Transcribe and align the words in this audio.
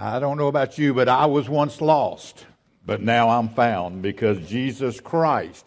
I 0.00 0.20
don't 0.20 0.38
know 0.38 0.46
about 0.46 0.78
you, 0.78 0.94
but 0.94 1.08
I 1.08 1.26
was 1.26 1.48
once 1.48 1.80
lost, 1.80 2.46
but 2.86 3.02
now 3.02 3.30
I'm 3.30 3.48
found 3.48 4.00
because 4.00 4.38
Jesus 4.48 5.00
Christ, 5.00 5.64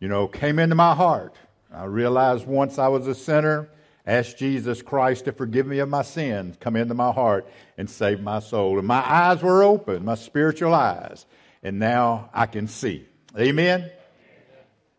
you 0.00 0.08
know, 0.08 0.28
came 0.28 0.58
into 0.58 0.74
my 0.74 0.94
heart. 0.94 1.34
I 1.70 1.84
realized 1.84 2.46
once 2.46 2.78
I 2.78 2.88
was 2.88 3.06
a 3.06 3.14
sinner, 3.14 3.68
asked 4.06 4.38
Jesus 4.38 4.80
Christ 4.80 5.26
to 5.26 5.32
forgive 5.32 5.66
me 5.66 5.80
of 5.80 5.90
my 5.90 6.00
sins, 6.00 6.56
come 6.58 6.74
into 6.74 6.94
my 6.94 7.12
heart 7.12 7.46
and 7.76 7.90
save 7.90 8.22
my 8.22 8.38
soul. 8.38 8.78
And 8.78 8.88
my 8.88 9.06
eyes 9.06 9.42
were 9.42 9.62
open, 9.62 10.06
my 10.06 10.14
spiritual 10.14 10.72
eyes, 10.72 11.26
and 11.62 11.78
now 11.78 12.30
I 12.32 12.46
can 12.46 12.68
see. 12.68 13.04
Amen. 13.38 13.90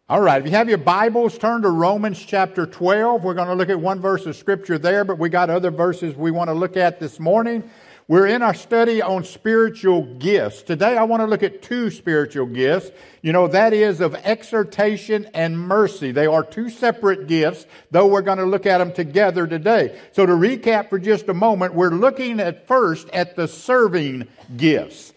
All 0.07 0.21
right, 0.21 0.39
if 0.39 0.45
you 0.45 0.55
have 0.55 0.69
your 0.69 0.77
Bibles, 0.77 1.35
turn 1.39 1.63
to 1.63 1.69
Romans 1.69 2.23
chapter 2.23 2.67
12. 2.67 3.23
We're 3.23 3.33
going 3.33 3.47
to 3.47 3.55
look 3.55 3.69
at 3.69 3.79
one 3.79 3.99
verse 4.01 4.27
of 4.27 4.35
scripture 4.35 4.77
there, 4.77 5.03
but 5.03 5.17
we 5.17 5.29
got 5.29 5.49
other 5.49 5.71
verses 5.71 6.15
we 6.15 6.29
want 6.29 6.49
to 6.49 6.53
look 6.53 6.77
at 6.77 6.99
this 6.99 7.19
morning. 7.19 7.67
We're 8.09 8.27
in 8.27 8.41
our 8.41 8.53
study 8.53 9.01
on 9.01 9.25
spiritual 9.25 10.03
gifts. 10.03 10.61
Today 10.61 10.95
I 10.95 11.03
want 11.03 11.19
to 11.19 11.27
look 11.27 11.43
at 11.43 11.61
two 11.61 11.91
spiritual 11.91 12.45
gifts. 12.45 12.89
You 13.21 13.33
know, 13.33 13.49
that 13.49 13.73
is 13.73 13.99
of 13.99 14.15
exhortation 14.15 15.29
and 15.33 15.59
mercy. 15.59 16.13
They 16.13 16.25
are 16.25 16.41
two 16.41 16.69
separate 16.69 17.27
gifts, 17.27 17.65
though 17.91 18.07
we're 18.07 18.21
going 18.21 18.37
to 18.37 18.45
look 18.45 18.65
at 18.65 18.77
them 18.77 18.93
together 18.93 19.45
today. 19.45 19.99
So 20.13 20.25
to 20.25 20.31
recap 20.31 20.89
for 20.89 20.99
just 20.99 21.27
a 21.27 21.33
moment, 21.33 21.73
we're 21.73 21.89
looking 21.89 22.39
at 22.39 22.65
first 22.65 23.09
at 23.09 23.35
the 23.35 23.45
serving 23.45 24.29
gifts. 24.55 25.11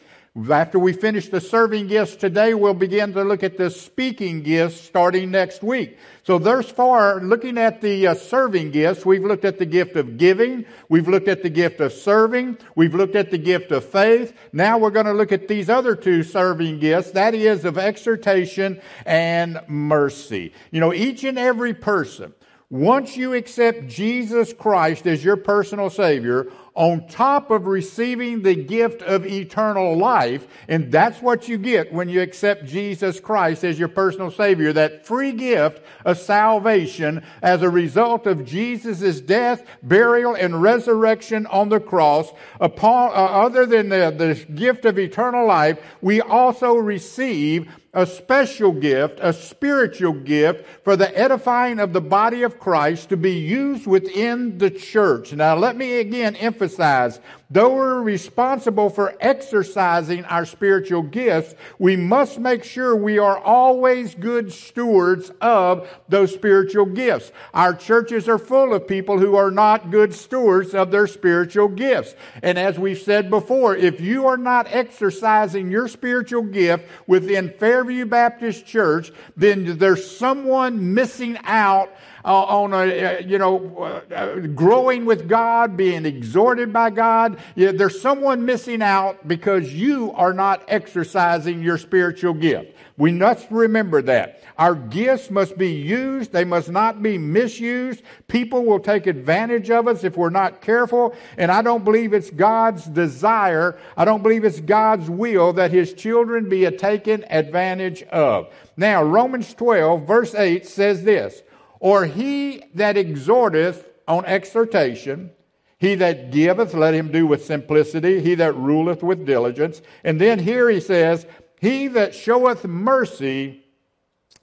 After 0.48 0.78
we 0.78 0.92
finish 0.92 1.28
the 1.28 1.40
serving 1.40 1.88
gifts 1.88 2.14
today, 2.14 2.54
we'll 2.54 2.72
begin 2.72 3.12
to 3.14 3.24
look 3.24 3.42
at 3.42 3.56
the 3.56 3.68
speaking 3.68 4.42
gifts 4.44 4.80
starting 4.80 5.32
next 5.32 5.60
week. 5.60 5.98
So 6.22 6.38
thus 6.38 6.70
far, 6.70 7.20
looking 7.20 7.58
at 7.58 7.80
the 7.80 8.06
uh, 8.06 8.14
serving 8.14 8.70
gifts, 8.70 9.04
we've 9.04 9.24
looked 9.24 9.44
at 9.44 9.58
the 9.58 9.66
gift 9.66 9.96
of 9.96 10.18
giving, 10.18 10.66
we've 10.88 11.08
looked 11.08 11.26
at 11.26 11.42
the 11.42 11.50
gift 11.50 11.80
of 11.80 11.92
serving, 11.92 12.58
we've 12.76 12.94
looked 12.94 13.16
at 13.16 13.32
the 13.32 13.38
gift 13.38 13.72
of 13.72 13.84
faith. 13.84 14.32
Now 14.52 14.78
we're 14.78 14.90
going 14.90 15.06
to 15.06 15.12
look 15.12 15.32
at 15.32 15.48
these 15.48 15.68
other 15.68 15.96
two 15.96 16.22
serving 16.22 16.78
gifts, 16.78 17.10
that 17.10 17.34
is 17.34 17.64
of 17.64 17.76
exhortation 17.76 18.80
and 19.04 19.60
mercy. 19.66 20.52
You 20.70 20.78
know, 20.78 20.94
each 20.94 21.24
and 21.24 21.40
every 21.40 21.74
person, 21.74 22.34
once 22.70 23.16
you 23.16 23.34
accept 23.34 23.88
Jesus 23.88 24.52
Christ 24.52 25.08
as 25.08 25.24
your 25.24 25.36
personal 25.36 25.90
Savior, 25.90 26.52
on 26.74 27.06
top 27.08 27.50
of 27.50 27.66
receiving 27.66 28.42
the 28.42 28.54
gift 28.54 29.02
of 29.02 29.26
eternal 29.26 29.96
life. 29.96 30.46
And 30.68 30.90
that's 30.90 31.20
what 31.20 31.48
you 31.48 31.58
get 31.58 31.92
when 31.92 32.08
you 32.08 32.20
accept 32.22 32.66
Jesus 32.66 33.20
Christ 33.20 33.64
as 33.64 33.78
your 33.78 33.88
personal 33.88 34.30
Savior, 34.30 34.72
that 34.72 35.06
free 35.06 35.32
gift 35.32 35.82
of 36.04 36.18
salvation 36.18 37.24
as 37.42 37.62
a 37.62 37.70
result 37.70 38.26
of 38.26 38.44
Jesus' 38.44 39.20
death, 39.20 39.66
burial, 39.82 40.34
and 40.34 40.62
resurrection 40.62 41.46
on 41.46 41.68
the 41.68 41.80
cross. 41.80 42.30
Upon, 42.60 43.10
uh, 43.10 43.14
other 43.14 43.66
than 43.66 43.88
the, 43.88 44.14
the 44.16 44.52
gift 44.52 44.84
of 44.84 44.98
eternal 44.98 45.46
life, 45.46 45.78
we 46.00 46.20
also 46.20 46.74
receive 46.74 47.68
a 47.92 48.06
special 48.06 48.72
gift, 48.72 49.18
a 49.20 49.32
spiritual 49.32 50.12
gift 50.12 50.64
for 50.84 50.96
the 50.96 51.16
edifying 51.18 51.80
of 51.80 51.92
the 51.92 52.00
body 52.00 52.42
of 52.42 52.60
Christ 52.60 53.08
to 53.08 53.16
be 53.16 53.32
used 53.32 53.86
within 53.86 54.58
the 54.58 54.70
church. 54.70 55.32
Now, 55.32 55.56
let 55.56 55.76
me 55.76 55.98
again 55.98 56.36
emphasize 56.36 57.18
Though 57.52 57.74
we're 57.74 58.00
responsible 58.02 58.90
for 58.90 59.16
exercising 59.20 60.24
our 60.26 60.46
spiritual 60.46 61.02
gifts, 61.02 61.56
we 61.80 61.96
must 61.96 62.38
make 62.38 62.62
sure 62.62 62.94
we 62.94 63.18
are 63.18 63.38
always 63.38 64.14
good 64.14 64.52
stewards 64.52 65.32
of 65.40 65.88
those 66.08 66.32
spiritual 66.32 66.86
gifts. 66.86 67.32
Our 67.52 67.74
churches 67.74 68.28
are 68.28 68.38
full 68.38 68.72
of 68.72 68.86
people 68.86 69.18
who 69.18 69.34
are 69.34 69.50
not 69.50 69.90
good 69.90 70.14
stewards 70.14 70.74
of 70.74 70.92
their 70.92 71.08
spiritual 71.08 71.66
gifts. 71.66 72.14
And 72.40 72.56
as 72.56 72.78
we've 72.78 72.96
said 72.96 73.30
before, 73.30 73.74
if 73.74 74.00
you 74.00 74.28
are 74.28 74.36
not 74.36 74.68
exercising 74.70 75.72
your 75.72 75.88
spiritual 75.88 76.42
gift 76.42 76.86
within 77.08 77.50
Fairview 77.50 78.06
Baptist 78.06 78.64
Church, 78.64 79.10
then 79.36 79.76
there's 79.76 80.08
someone 80.08 80.94
missing 80.94 81.36
out 81.42 81.90
on 82.24 82.72
a, 82.72 82.76
uh, 82.76 83.18
you 83.20 83.38
know, 83.38 84.02
uh, 84.10 84.14
uh, 84.14 84.36
growing 84.40 85.04
with 85.04 85.28
God, 85.28 85.76
being 85.76 86.04
exhorted 86.04 86.72
by 86.72 86.90
God. 86.90 87.38
Yeah, 87.54 87.72
there's 87.72 88.00
someone 88.00 88.44
missing 88.44 88.82
out 88.82 89.26
because 89.26 89.72
you 89.72 90.12
are 90.12 90.32
not 90.32 90.64
exercising 90.68 91.62
your 91.62 91.78
spiritual 91.78 92.34
gift. 92.34 92.76
We 92.96 93.12
must 93.12 93.50
remember 93.50 94.02
that. 94.02 94.42
Our 94.58 94.74
gifts 94.74 95.30
must 95.30 95.56
be 95.56 95.72
used. 95.72 96.32
They 96.32 96.44
must 96.44 96.68
not 96.68 97.02
be 97.02 97.16
misused. 97.16 98.02
People 98.28 98.66
will 98.66 98.78
take 98.78 99.06
advantage 99.06 99.70
of 99.70 99.88
us 99.88 100.04
if 100.04 100.18
we're 100.18 100.28
not 100.28 100.60
careful. 100.60 101.14
And 101.38 101.50
I 101.50 101.62
don't 101.62 101.82
believe 101.82 102.12
it's 102.12 102.28
God's 102.28 102.84
desire. 102.84 103.78
I 103.96 104.04
don't 104.04 104.22
believe 104.22 104.44
it's 104.44 104.60
God's 104.60 105.08
will 105.08 105.54
that 105.54 105.70
his 105.70 105.94
children 105.94 106.50
be 106.50 106.70
taken 106.72 107.24
advantage 107.30 108.02
of. 108.02 108.52
Now, 108.76 109.02
Romans 109.02 109.54
12 109.54 110.06
verse 110.06 110.34
8 110.34 110.66
says 110.66 111.02
this, 111.02 111.42
or 111.80 112.06
he 112.06 112.62
that 112.74 112.96
exhorteth 112.96 113.84
on 114.06 114.24
exhortation, 114.26 115.30
he 115.78 115.94
that 115.94 116.30
giveth, 116.30 116.74
let 116.74 116.92
him 116.92 117.10
do 117.10 117.26
with 117.26 117.44
simplicity. 117.44 118.20
He 118.20 118.34
that 118.34 118.54
ruleth 118.54 119.02
with 119.02 119.24
diligence. 119.24 119.80
And 120.04 120.20
then 120.20 120.38
here 120.38 120.68
he 120.68 120.78
says, 120.78 121.26
He 121.58 121.88
that 121.88 122.14
showeth 122.14 122.66
mercy, 122.66 123.64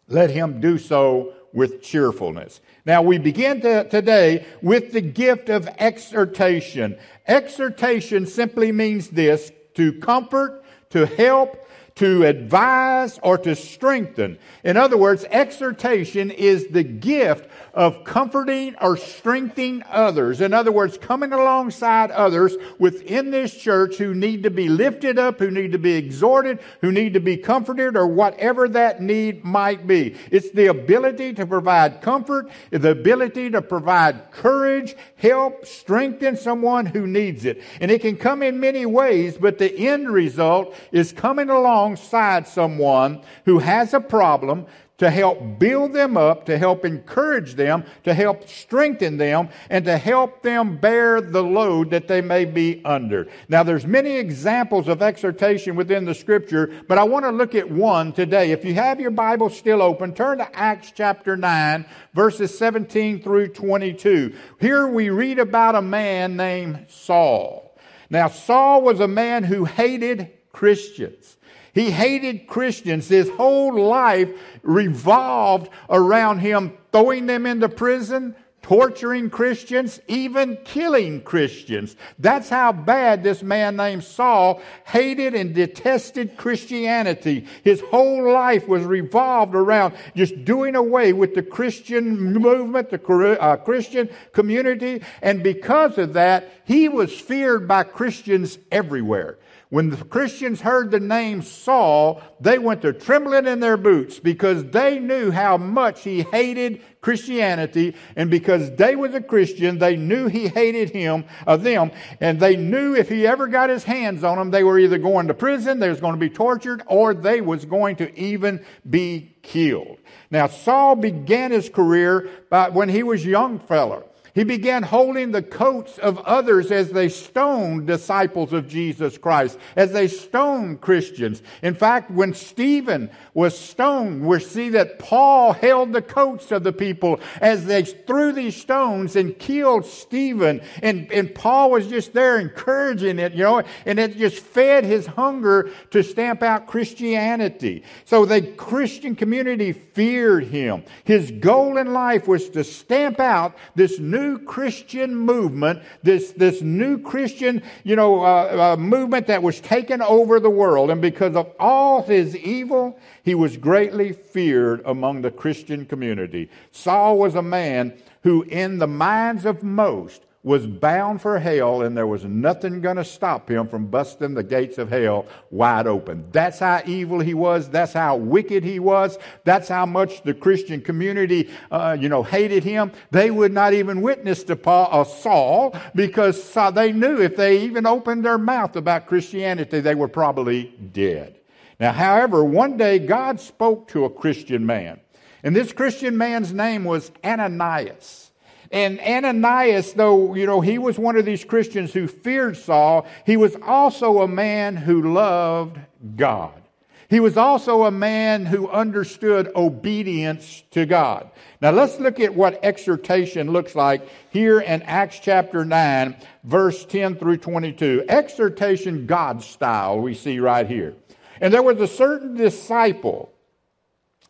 let 0.07 0.31
him 0.31 0.59
do 0.59 0.79
so 0.79 1.33
with 1.53 1.83
cheerfulness. 1.83 2.59
Now 2.85 3.03
we 3.03 3.19
begin 3.19 3.61
to, 3.61 3.87
today 3.87 4.45
with 4.63 4.93
the 4.93 5.01
gift 5.01 5.49
of 5.49 5.67
exhortation. 5.77 6.97
Exhortation 7.27 8.25
simply 8.25 8.71
means 8.71 9.09
this 9.09 9.51
to 9.75 9.93
comfort, 9.99 10.63
to 10.89 11.05
help, 11.05 11.66
to 11.97 12.25
advise 12.25 13.19
or 13.23 13.37
to 13.39 13.55
strengthen. 13.55 14.37
In 14.63 14.77
other 14.77 14.97
words, 14.97 15.25
exhortation 15.29 16.29
is 16.29 16.67
the 16.67 16.83
gift 16.83 17.49
of 17.73 18.03
comforting 18.03 18.75
or 18.81 18.97
strengthening 18.97 19.83
others. 19.89 20.41
In 20.41 20.53
other 20.53 20.71
words, 20.71 20.97
coming 20.97 21.31
alongside 21.31 22.11
others 22.11 22.55
within 22.77 23.31
this 23.31 23.55
church 23.55 23.97
who 23.97 24.13
need 24.13 24.43
to 24.43 24.51
be 24.51 24.69
lifted 24.69 25.17
up, 25.17 25.39
who 25.39 25.49
need 25.49 25.71
to 25.71 25.79
be 25.79 25.93
exhorted, 25.93 26.59
who 26.81 26.91
need 26.91 27.13
to 27.13 27.19
be 27.19 27.37
comforted, 27.37 27.95
or 27.95 28.07
whatever 28.07 28.67
that 28.69 29.01
need 29.01 29.43
might 29.43 29.87
be. 29.87 30.15
It's 30.31 30.51
the 30.51 30.67
ability 30.67 31.33
to 31.33 31.45
provide 31.45 32.01
comfort, 32.01 32.49
the 32.71 32.91
ability 32.91 33.51
to 33.51 33.61
provide 33.61 34.31
courage, 34.31 34.95
help, 35.15 35.65
strengthen 35.65 36.35
someone 36.35 36.85
who 36.85 37.07
needs 37.07 37.45
it. 37.45 37.61
And 37.81 37.89
it 37.89 38.01
can 38.01 38.17
come 38.17 38.43
in 38.43 38.59
many 38.59 38.85
ways, 38.85 39.37
but 39.37 39.57
the 39.57 39.87
end 39.87 40.09
result 40.09 40.75
is 40.91 41.11
coming 41.11 41.49
along 41.49 41.86
alongside 41.87 42.45
someone 42.45 43.21
who 43.45 43.59
has 43.59 43.93
a 43.93 44.01
problem 44.01 44.65
to 44.97 45.09
help 45.09 45.59
build 45.59 45.93
them 45.93 46.17
up, 46.17 46.43
to 46.47 46.57
help 46.57 46.83
encourage 46.83 47.53
them, 47.53 47.85
to 48.03 48.13
help 48.13 48.49
strengthen 48.49 49.15
them, 49.15 49.47
and 49.69 49.85
to 49.85 49.95
help 49.95 50.41
them 50.41 50.75
bear 50.75 51.21
the 51.21 51.43
load 51.43 51.91
that 51.91 52.07
they 52.07 52.19
may 52.19 52.43
be 52.43 52.81
under. 52.83 53.27
Now 53.47 53.61
there's 53.61 53.85
many 53.85 54.17
examples 54.17 54.87
of 54.87 55.03
exhortation 55.03 55.75
within 55.75 56.03
the 56.03 56.15
scripture, 56.15 56.73
but 56.87 56.97
I 56.97 57.03
want 57.03 57.25
to 57.25 57.31
look 57.31 57.53
at 57.53 57.69
one 57.69 58.11
today. 58.11 58.51
If 58.51 58.65
you 58.65 58.73
have 58.73 58.99
your 58.99 59.11
Bible 59.11 59.51
still 59.51 59.83
open, 59.83 60.13
turn 60.13 60.39
to 60.39 60.57
Acts 60.57 60.91
chapter 60.93 61.37
9, 61.37 61.85
verses 62.13 62.57
17 62.57 63.21
through 63.21 63.49
22. 63.49 64.35
Here 64.59 64.87
we 64.87 65.09
read 65.09 65.37
about 65.37 65.75
a 65.75 65.81
man 65.81 66.35
named 66.35 66.87
Saul. 66.89 67.77
Now 68.09 68.29
Saul 68.29 68.81
was 68.81 68.99
a 68.99 69.07
man 69.07 69.43
who 69.43 69.63
hated 69.63 70.31
Christians. 70.51 71.36
He 71.77 71.91
hated 71.91 72.47
Christians. 72.47 73.07
His 73.07 73.29
whole 73.29 73.79
life 73.79 74.29
revolved 74.63 75.69
around 75.89 76.39
him 76.39 76.75
throwing 76.91 77.27
them 77.27 77.45
into 77.45 77.69
prison, 77.69 78.35
torturing 78.63 79.29
Christians, 79.29 80.01
even 80.07 80.57
killing 80.65 81.21
Christians. 81.21 81.95
That's 82.17 82.49
how 82.49 82.71
bad 82.71 83.23
this 83.23 83.43
man 83.43 83.75
named 83.75 84.03
Saul 84.03 84.59
hated 84.85 85.35
and 85.35 85.53
detested 85.53 86.35
Christianity. 86.35 87.45
His 87.63 87.81
whole 87.81 88.29
life 88.33 88.67
was 88.67 88.83
revolved 88.83 89.53
around 89.53 89.93
just 90.15 90.43
doing 90.43 90.75
away 90.75 91.13
with 91.13 91.35
the 91.35 91.43
Christian 91.43 92.33
movement, 92.33 92.89
the 92.89 93.37
uh, 93.39 93.55
Christian 93.57 94.09
community, 94.33 95.03
and 95.21 95.43
because 95.43 95.99
of 95.99 96.13
that, 96.13 96.51
he 96.65 96.89
was 96.89 97.13
feared 97.13 97.67
by 97.67 97.83
Christians 97.83 98.57
everywhere. 98.71 99.37
When 99.69 99.89
the 99.89 99.97
Christians 99.97 100.61
heard 100.61 100.91
the 100.91 100.99
name 100.99 101.41
Saul, 101.41 102.21
they 102.39 102.57
went 102.57 102.81
to 102.83 102.93
trembling 102.93 103.47
in 103.47 103.59
their 103.59 103.75
boots 103.75 104.17
because 104.17 104.63
they 104.63 104.97
knew 104.97 105.29
how 105.29 105.57
much 105.57 106.03
he 106.03 106.21
hated 106.21 106.81
Christianity, 107.01 107.93
and 108.15 108.31
because 108.31 108.71
they 108.75 108.95
was 108.95 109.13
a 109.13 109.21
Christian, 109.21 109.77
they 109.77 109.97
knew 109.97 110.27
he 110.27 110.47
hated 110.47 110.91
him, 110.91 111.25
of 111.45 111.59
uh, 111.59 111.63
them, 111.63 111.91
and 112.21 112.39
they 112.39 112.55
knew 112.55 112.95
if 112.95 113.09
he 113.09 113.27
ever 113.27 113.47
got 113.47 113.69
his 113.69 113.83
hands 113.83 114.23
on 114.23 114.37
them, 114.37 114.51
they 114.51 114.63
were 114.63 114.79
either 114.79 114.97
going 114.97 115.27
to 115.27 115.33
prison, 115.33 115.79
they 115.79 115.89
was 115.89 115.99
going 115.99 116.13
to 116.13 116.19
be 116.19 116.29
tortured, 116.29 116.81
or 116.87 117.13
they 117.13 117.41
was 117.41 117.65
going 117.65 117.97
to 117.97 118.17
even 118.17 118.63
be 118.89 119.35
killed. 119.41 119.97
Now 120.31 120.47
Saul 120.47 120.95
began 120.95 121.51
his 121.51 121.69
career 121.69 122.29
by 122.49 122.69
when 122.69 122.87
he 122.87 123.03
was 123.03 123.25
a 123.25 123.29
young 123.29 123.59
feller. 123.59 124.03
He 124.37 124.43
began 124.43 124.83
holding 124.83 125.31
the 125.31 125.41
coats 125.41 125.97
of 125.97 126.19
others 126.19 126.71
as 126.71 126.91
they 126.91 127.09
stoned 127.09 127.87
disciples 127.87 128.53
of 128.53 128.67
Jesus 128.67 129.17
Christ, 129.17 129.57
as 129.75 129.93
they 129.93 130.07
stoned 130.07 130.79
Christians. 130.79 131.41
In 131.63 131.73
fact, 131.73 132.11
when 132.11 132.35
Stephen 132.35 133.09
was 133.33 133.57
stoned, 133.57 134.27
we 134.27 134.39
see 134.39 134.69
that 134.69 134.99
Paul 134.99 135.53
held 135.53 135.91
the 135.91 136.03
coats 136.03 136.51
of 136.51 136.63
the 136.63 136.71
people 136.71 137.19
as 137.41 137.65
they 137.65 137.81
threw 137.81 138.31
these 138.31 138.55
stones 138.55 139.15
and 139.15 139.39
killed 139.39 139.87
Stephen. 139.87 140.61
And, 140.83 141.11
and 141.11 141.33
Paul 141.33 141.71
was 141.71 141.87
just 141.87 142.13
there 142.13 142.37
encouraging 142.37 143.17
it, 143.17 143.33
you 143.33 143.43
know, 143.43 143.63
and 143.87 143.97
it 143.97 144.17
just 144.17 144.37
fed 144.37 144.83
his 144.83 145.07
hunger 145.07 145.71
to 145.89 146.03
stamp 146.03 146.43
out 146.43 146.67
Christianity. 146.67 147.81
So 148.05 148.23
the 148.25 148.43
Christian 148.43 149.15
community 149.15 149.71
feared 149.71 150.43
him. 150.43 150.83
His 151.05 151.31
goal 151.31 151.77
in 151.77 151.91
life 151.91 152.27
was 152.27 152.51
to 152.51 152.63
stamp 152.63 153.19
out 153.19 153.57
this 153.73 153.97
new 153.97 154.26
new 154.27 154.39
Christian 154.39 155.15
movement, 155.15 155.81
this, 156.03 156.31
this 156.31 156.61
new 156.61 156.99
Christian, 156.99 157.61
you 157.83 157.95
know, 157.95 158.23
uh, 158.23 158.73
uh, 158.73 158.77
movement 158.77 159.27
that 159.27 159.41
was 159.41 159.59
taken 159.61 160.01
over 160.01 160.39
the 160.39 160.49
world. 160.49 160.91
And 160.91 161.01
because 161.01 161.35
of 161.35 161.51
all 161.59 162.03
his 162.03 162.35
evil, 162.35 162.99
he 163.23 163.35
was 163.35 163.57
greatly 163.57 164.11
feared 164.11 164.81
among 164.85 165.21
the 165.21 165.31
Christian 165.31 165.85
community. 165.85 166.49
Saul 166.71 167.17
was 167.17 167.35
a 167.35 167.41
man 167.41 167.93
who, 168.23 168.43
in 168.43 168.79
the 168.79 168.87
minds 168.87 169.45
of 169.45 169.63
most, 169.63 170.23
was 170.47 170.65
bound 170.65 171.21
for 171.21 171.37
hell 171.39 171.81
and 171.81 171.95
there 171.95 172.07
was 172.07 172.23
nothing 172.23 172.79
going 172.79 172.95
to 172.95 173.03
stop 173.03 173.51
him 173.51 173.67
from 173.67 173.87
busting 173.87 174.33
the 174.33 174.43
gates 174.43 174.77
of 174.77 174.89
hell 174.89 175.25
wide 175.51 175.85
open. 175.85 176.25
That's 176.31 176.59
how 176.59 176.81
evil 176.85 177.19
he 177.19 177.33
was. 177.33 177.69
That's 177.69 177.91
how 177.91 178.15
wicked 178.15 178.63
he 178.63 178.79
was. 178.79 179.17
That's 179.43 179.67
how 179.67 179.85
much 179.85 180.23
the 180.23 180.33
Christian 180.33 180.79
community, 180.79 181.49
uh, 181.69 181.97
you 181.99 182.07
know, 182.07 182.23
hated 182.23 182.63
him. 182.63 182.93
They 183.11 183.29
would 183.29 183.51
not 183.51 183.73
even 183.73 184.01
witness 184.01 184.45
to 184.45 184.55
Paul, 184.55 184.87
uh, 184.89 185.03
Saul 185.03 185.75
because 185.93 186.53
they 186.73 186.93
knew 186.93 187.21
if 187.21 187.35
they 187.35 187.59
even 187.59 187.85
opened 187.85 188.23
their 188.23 188.37
mouth 188.37 188.77
about 188.77 189.07
Christianity, 189.07 189.81
they 189.81 189.95
were 189.95 190.07
probably 190.07 190.73
dead. 190.93 191.35
Now, 191.77 191.91
however, 191.91 192.45
one 192.45 192.77
day 192.77 192.99
God 192.99 193.41
spoke 193.41 193.89
to 193.89 194.05
a 194.05 194.09
Christian 194.09 194.65
man. 194.65 195.01
And 195.43 195.53
this 195.53 195.73
Christian 195.73 196.17
man's 196.17 196.53
name 196.53 196.85
was 196.85 197.11
Ananias. 197.23 198.26
And 198.71 198.99
Ananias, 198.99 199.93
though, 199.93 200.35
you 200.35 200.45
know, 200.45 200.61
he 200.61 200.77
was 200.77 200.99
one 200.99 201.15
of 201.15 201.25
these 201.25 201.45
Christians 201.45 201.93
who 201.93 202.07
feared 202.07 202.57
Saul, 202.57 203.05
he 203.25 203.37
was 203.37 203.55
also 203.61 204.21
a 204.21 204.27
man 204.27 204.75
who 204.75 205.13
loved 205.13 205.79
God. 206.15 206.61
He 207.09 207.21
was 207.21 207.37
also 207.37 207.83
a 207.83 207.91
man 207.91 208.45
who 208.45 208.69
understood 208.69 209.49
obedience 209.55 210.63
to 210.71 210.85
God. 210.85 211.29
Now 211.61 211.71
let's 211.71 211.99
look 211.99 212.19
at 212.19 212.35
what 212.35 212.59
exhortation 212.63 213.51
looks 213.51 213.75
like 213.75 214.07
here 214.29 214.59
in 214.59 214.81
Acts 214.81 215.19
chapter 215.21 215.63
9, 215.63 216.17
verse 216.43 216.83
10 216.83 217.15
through 217.15 217.37
22. 217.37 218.03
Exhortation 218.09 219.05
God 219.05 219.41
style, 219.41 219.99
we 219.99 220.13
see 220.13 220.39
right 220.39 220.67
here. 220.67 220.95
And 221.39 221.53
there 221.53 221.63
was 221.63 221.79
a 221.79 221.87
certain 221.87 222.35
disciple 222.35 223.31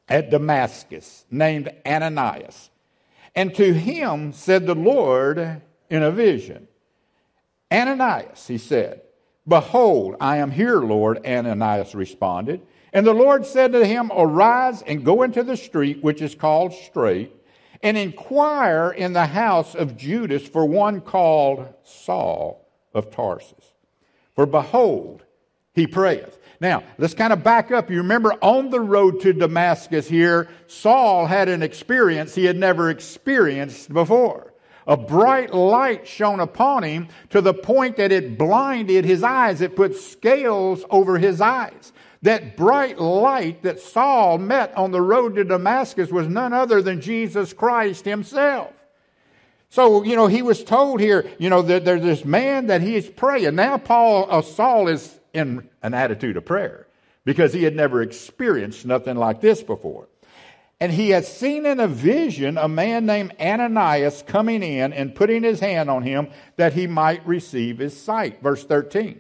at 0.08 0.30
Damascus 0.30 1.26
named 1.32 1.72
Ananias. 1.86 2.70
And 3.38 3.54
to 3.54 3.72
him 3.72 4.34
said 4.34 4.66
the 4.66 4.74
Lord 4.74 5.62
in 5.92 6.02
a 6.02 6.10
vision, 6.10 6.68
Ananias, 7.72 8.48
he 8.48 8.58
said, 8.58 9.04
Behold, 9.48 10.16
I 10.20 10.38
am 10.38 10.50
here, 10.50 10.80
Lord, 10.80 11.24
Ananias 11.24 11.94
responded. 11.94 12.62
And 12.92 13.06
the 13.06 13.14
Lord 13.14 13.46
said 13.46 13.74
to 13.74 13.86
him, 13.86 14.12
Arise 14.12 14.82
and 14.82 15.06
go 15.06 15.22
into 15.22 15.44
the 15.44 15.56
street 15.56 16.04
which 16.04 16.20
is 16.20 16.34
called 16.34 16.74
Straight, 16.74 17.32
and 17.84 17.96
inquire 17.96 18.90
in 18.90 19.14
the 19.14 19.28
house 19.28 19.76
of 19.76 19.96
Judas 19.96 20.48
for 20.48 20.66
one 20.66 21.00
called 21.00 21.72
Saul 21.84 22.68
of 22.96 23.12
Tarsus. 23.12 23.76
For 24.34 24.48
behold, 24.48 25.26
he 25.78 25.88
prayeth. 25.88 26.38
Now, 26.60 26.84
let's 26.98 27.14
kind 27.14 27.32
of 27.32 27.44
back 27.44 27.72
up. 27.72 27.90
You 27.92 27.98
remember 27.98 28.34
on 28.42 28.70
the 28.72 28.80
road 28.80 29.22
to 29.22 29.34
Damascus 29.34 30.08
here, 30.08 30.50
Saul 30.66 31.28
had 31.28 31.50
an 31.50 31.62
experience 31.62 32.34
he 32.34 32.46
had 32.46 32.58
never 32.58 32.90
experienced 32.90 33.94
before. 33.94 34.54
A 34.88 34.98
bright 34.98 35.54
light 35.54 36.08
shone 36.08 36.40
upon 36.40 36.84
him 36.84 37.10
to 37.30 37.42
the 37.42 37.54
point 37.54 37.98
that 37.98 38.12
it 38.12 38.38
blinded 38.38 39.06
his 39.06 39.22
eyes. 39.22 39.62
It 39.62 39.76
put 39.76 39.96
scales 39.96 40.84
over 40.90 41.18
his 41.20 41.42
eyes. 41.42 41.92
That 42.24 42.58
bright 42.58 43.00
light 43.00 43.64
that 43.64 43.80
Saul 43.80 44.38
met 44.38 44.76
on 44.76 44.92
the 44.92 45.02
road 45.02 45.36
to 45.36 45.44
Damascus 45.44 46.10
was 46.10 46.28
none 46.28 46.54
other 46.54 46.82
than 46.82 47.02
Jesus 47.02 47.54
Christ 47.54 48.06
himself. 48.06 48.74
So, 49.70 50.04
you 50.04 50.16
know, 50.16 50.28
he 50.28 50.42
was 50.42 50.64
told 50.64 51.02
here, 51.02 51.30
you 51.38 51.50
know, 51.50 51.62
that 51.62 51.86
there's 51.86 52.02
this 52.02 52.26
man 52.26 52.68
that 52.68 52.82
he 52.82 52.96
is 52.96 53.08
praying. 53.10 53.56
Now 53.56 53.78
Paul, 53.78 54.28
uh, 54.30 54.42
Saul 54.42 54.88
is 54.88 55.17
in 55.38 55.70
an 55.82 55.94
attitude 55.94 56.38
of 56.38 56.46
prayer 56.46 56.88
because 57.26 57.54
he 57.54 57.64
had 57.64 57.76
never 57.76 58.02
experienced 58.02 58.86
nothing 58.86 59.18
like 59.18 59.42
this 59.42 59.62
before. 59.62 60.08
And 60.80 60.92
he 60.92 61.10
had 61.10 61.26
seen 61.26 61.66
in 61.66 61.80
a 61.80 61.88
vision 61.88 62.58
a 62.58 62.68
man 62.68 63.06
named 63.06 63.34
Ananias 63.40 64.24
coming 64.28 64.62
in 64.62 64.94
and 64.94 65.16
putting 65.16 65.44
his 65.44 65.60
hand 65.60 65.90
on 65.90 66.04
him 66.04 66.30
that 66.56 66.74
he 66.74 66.86
might 66.86 67.26
receive 67.26 67.80
his 67.80 68.00
sight. 68.00 68.42
Verse 68.42 68.64
13. 68.64 69.20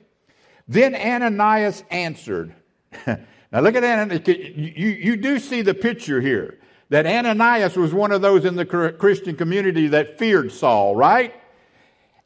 Then 0.67 0.95
Ananias 0.95 1.83
answered. 1.89 2.53
now 3.07 3.59
look 3.59 3.75
at 3.75 3.83
Ananias. 3.83 4.21
You, 4.27 4.89
you 4.89 5.15
do 5.15 5.39
see 5.39 5.63
the 5.63 5.73
picture 5.73 6.21
here 6.21 6.59
that 6.89 7.05
Ananias 7.05 7.75
was 7.75 7.93
one 7.93 8.11
of 8.11 8.21
those 8.21 8.45
in 8.45 8.55
the 8.55 8.65
Christian 8.65 9.35
community 9.35 9.87
that 9.87 10.19
feared 10.19 10.51
Saul, 10.51 10.95
right? 10.95 11.33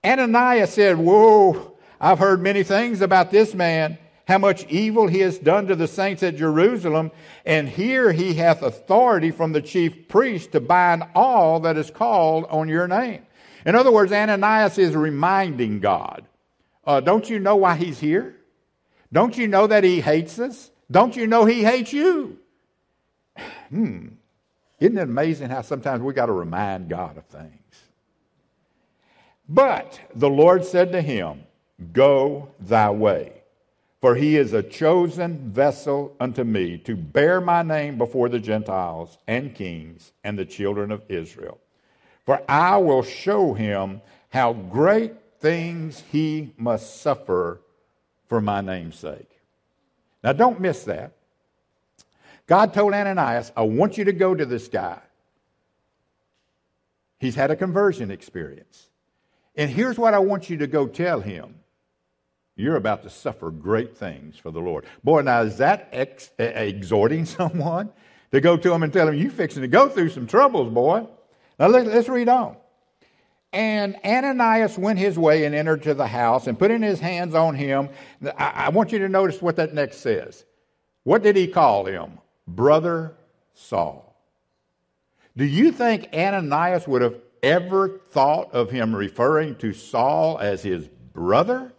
Ananias 0.04 0.74
said, 0.74 0.98
Whoa, 0.98 1.71
I've 2.04 2.18
heard 2.18 2.42
many 2.42 2.64
things 2.64 3.02
about 3.02 3.30
this 3.30 3.54
man, 3.54 4.00
how 4.28 4.40
much 4.40 4.66
evil 4.66 5.06
he 5.06 5.20
has 5.20 5.38
done 5.38 5.68
to 5.68 5.76
the 5.76 5.88
saints 5.88 6.24
at 6.24 6.36
Jerusalem, 6.36 7.12
and 7.46 7.70
here 7.70 8.12
he 8.12 8.34
hath 8.34 8.64
authority 8.64 9.30
from 9.30 9.52
the 9.52 9.62
chief 9.62 10.08
priest 10.08 10.54
to 10.54 10.60
bind 10.60 11.04
all 11.14 11.60
that 11.60 11.78
is 11.78 11.92
called 11.92 12.46
on 12.50 12.68
your 12.68 12.88
name. 12.88 13.22
In 13.68 13.76
other 13.76 13.92
words, 13.92 14.12
Ananias 14.12 14.80
is 14.80 14.96
reminding 14.96 15.80
God, 15.80 16.26
uh, 16.86 17.02
don't 17.02 17.30
you 17.30 17.38
know 17.38 17.58
why 17.58 17.76
he's 17.76 18.00
here? 18.00 18.36
Don't 19.14 19.38
you 19.38 19.48
know 19.48 19.68
that 19.68 19.84
he 19.84 20.02
hates 20.02 20.40
us? 20.40 20.72
Don't 20.90 21.16
you 21.16 21.28
know 21.28 21.46
he 21.46 21.64
hates 21.64 21.94
you? 21.94 22.40
Hmm. 23.70 24.08
Isn't 24.82 24.98
it 24.98 25.04
amazing 25.04 25.50
how 25.50 25.62
sometimes 25.62 26.02
we 26.02 26.12
got 26.12 26.26
to 26.26 26.34
remind 26.34 26.90
God 26.90 27.18
of 27.18 27.26
things? 27.28 27.84
But 29.48 29.98
the 30.14 30.30
Lord 30.30 30.66
said 30.66 30.92
to 30.92 31.02
him, 31.02 31.44
Go 31.94 32.50
thy 32.60 32.90
way. 32.90 33.34
For 34.02 34.16
he 34.16 34.36
is 34.36 34.54
a 34.54 34.64
chosen 34.64 35.52
vessel 35.52 36.16
unto 36.20 36.44
me 36.44 36.80
to 36.80 36.96
bear 36.96 37.40
my 37.40 37.62
name 37.62 38.00
before 38.00 38.30
the 38.30 38.40
Gentiles 38.40 39.18
and 39.28 39.54
kings 39.54 40.12
and 40.24 40.38
the 40.38 40.46
children 40.46 40.92
of 40.92 41.04
Israel. 41.08 41.60
For 42.26 42.42
I 42.50 42.78
will 42.78 43.04
show 43.04 43.54
him 43.54 44.02
how 44.30 44.54
great 44.54 45.14
things 45.40 46.04
he 46.12 46.54
must 46.58 47.02
suffer 47.02 47.62
for 48.28 48.42
my 48.42 48.62
name's 48.62 48.98
sake. 48.98 49.30
Now, 50.24 50.34
don't 50.34 50.60
miss 50.60 50.84
that. 50.86 51.14
God 52.48 52.74
told 52.74 52.94
Ananias, 52.94 53.52
I 53.56 53.64
want 53.64 53.98
you 53.98 54.06
to 54.06 54.14
go 54.14 54.34
to 54.34 54.46
this 54.46 54.68
guy. 54.68 55.00
He's 57.20 57.36
had 57.36 57.52
a 57.52 57.56
conversion 57.56 58.10
experience. 58.10 58.90
And 59.56 59.70
here's 59.70 59.98
what 59.98 60.14
I 60.14 60.20
want 60.20 60.50
you 60.50 60.58
to 60.58 60.68
go 60.68 60.88
tell 60.88 61.22
him 61.22 61.56
you're 62.62 62.76
about 62.76 63.04
to 63.04 63.10
suffer 63.10 63.52
great 63.52 63.98
things 63.98 64.38
for 64.38 64.52
the 64.52 64.60
Lord. 64.60 64.86
Boy, 65.04 65.22
now 65.22 65.42
is 65.42 65.58
that 65.58 65.90
ex- 65.92 66.32
exhorting 66.38 67.26
someone 67.26 67.92
to 68.32 68.40
go 68.40 68.56
to 68.58 68.74
him 68.74 68.84
and 68.84 68.94
tell 68.94 69.08
him, 69.08 69.16
You're 69.16 69.32
fixing 69.32 69.62
to 69.62 69.68
go 69.68 69.90
through 69.90 70.10
some 70.10 70.28
troubles, 70.28 70.74
boy. 70.74 71.08
Now 71.60 71.68
let, 71.68 71.88
let's 71.88 72.10
read 72.10 72.30
on. 72.30 72.58
And 73.54 73.98
Ananias 74.06 74.78
went 74.78 74.98
his 74.98 75.20
way 75.20 75.44
and 75.44 75.54
entered 75.54 75.84
to 75.84 75.94
the 75.94 76.08
house 76.08 76.48
and 76.48 76.58
putting 76.58 76.82
his 76.82 77.02
hands 77.02 77.36
on 77.36 77.56
him. 77.56 77.90
I, 78.38 78.52
I 78.66 78.70
want 78.70 78.94
you 78.94 79.00
to 79.00 79.10
notice 79.10 79.42
what 79.42 79.58
that 79.58 79.74
next 79.74 79.98
says. 79.98 80.46
What 81.04 81.22
did 81.24 81.36
he 81.36 81.48
call 81.48 81.86
him? 81.86 82.20
Brother 82.48 83.14
Saul. 83.54 84.16
Do 85.36 85.46
you 85.46 85.72
think 85.72 86.10
Ananias 86.14 86.88
would 86.88 87.02
have 87.02 87.18
ever 87.44 88.00
thought 88.10 88.54
of 88.54 88.70
him 88.70 88.96
referring 88.96 89.56
to 89.58 89.74
Saul 89.74 90.38
as 90.40 90.62
his 90.62 90.88
brother? 90.88 91.74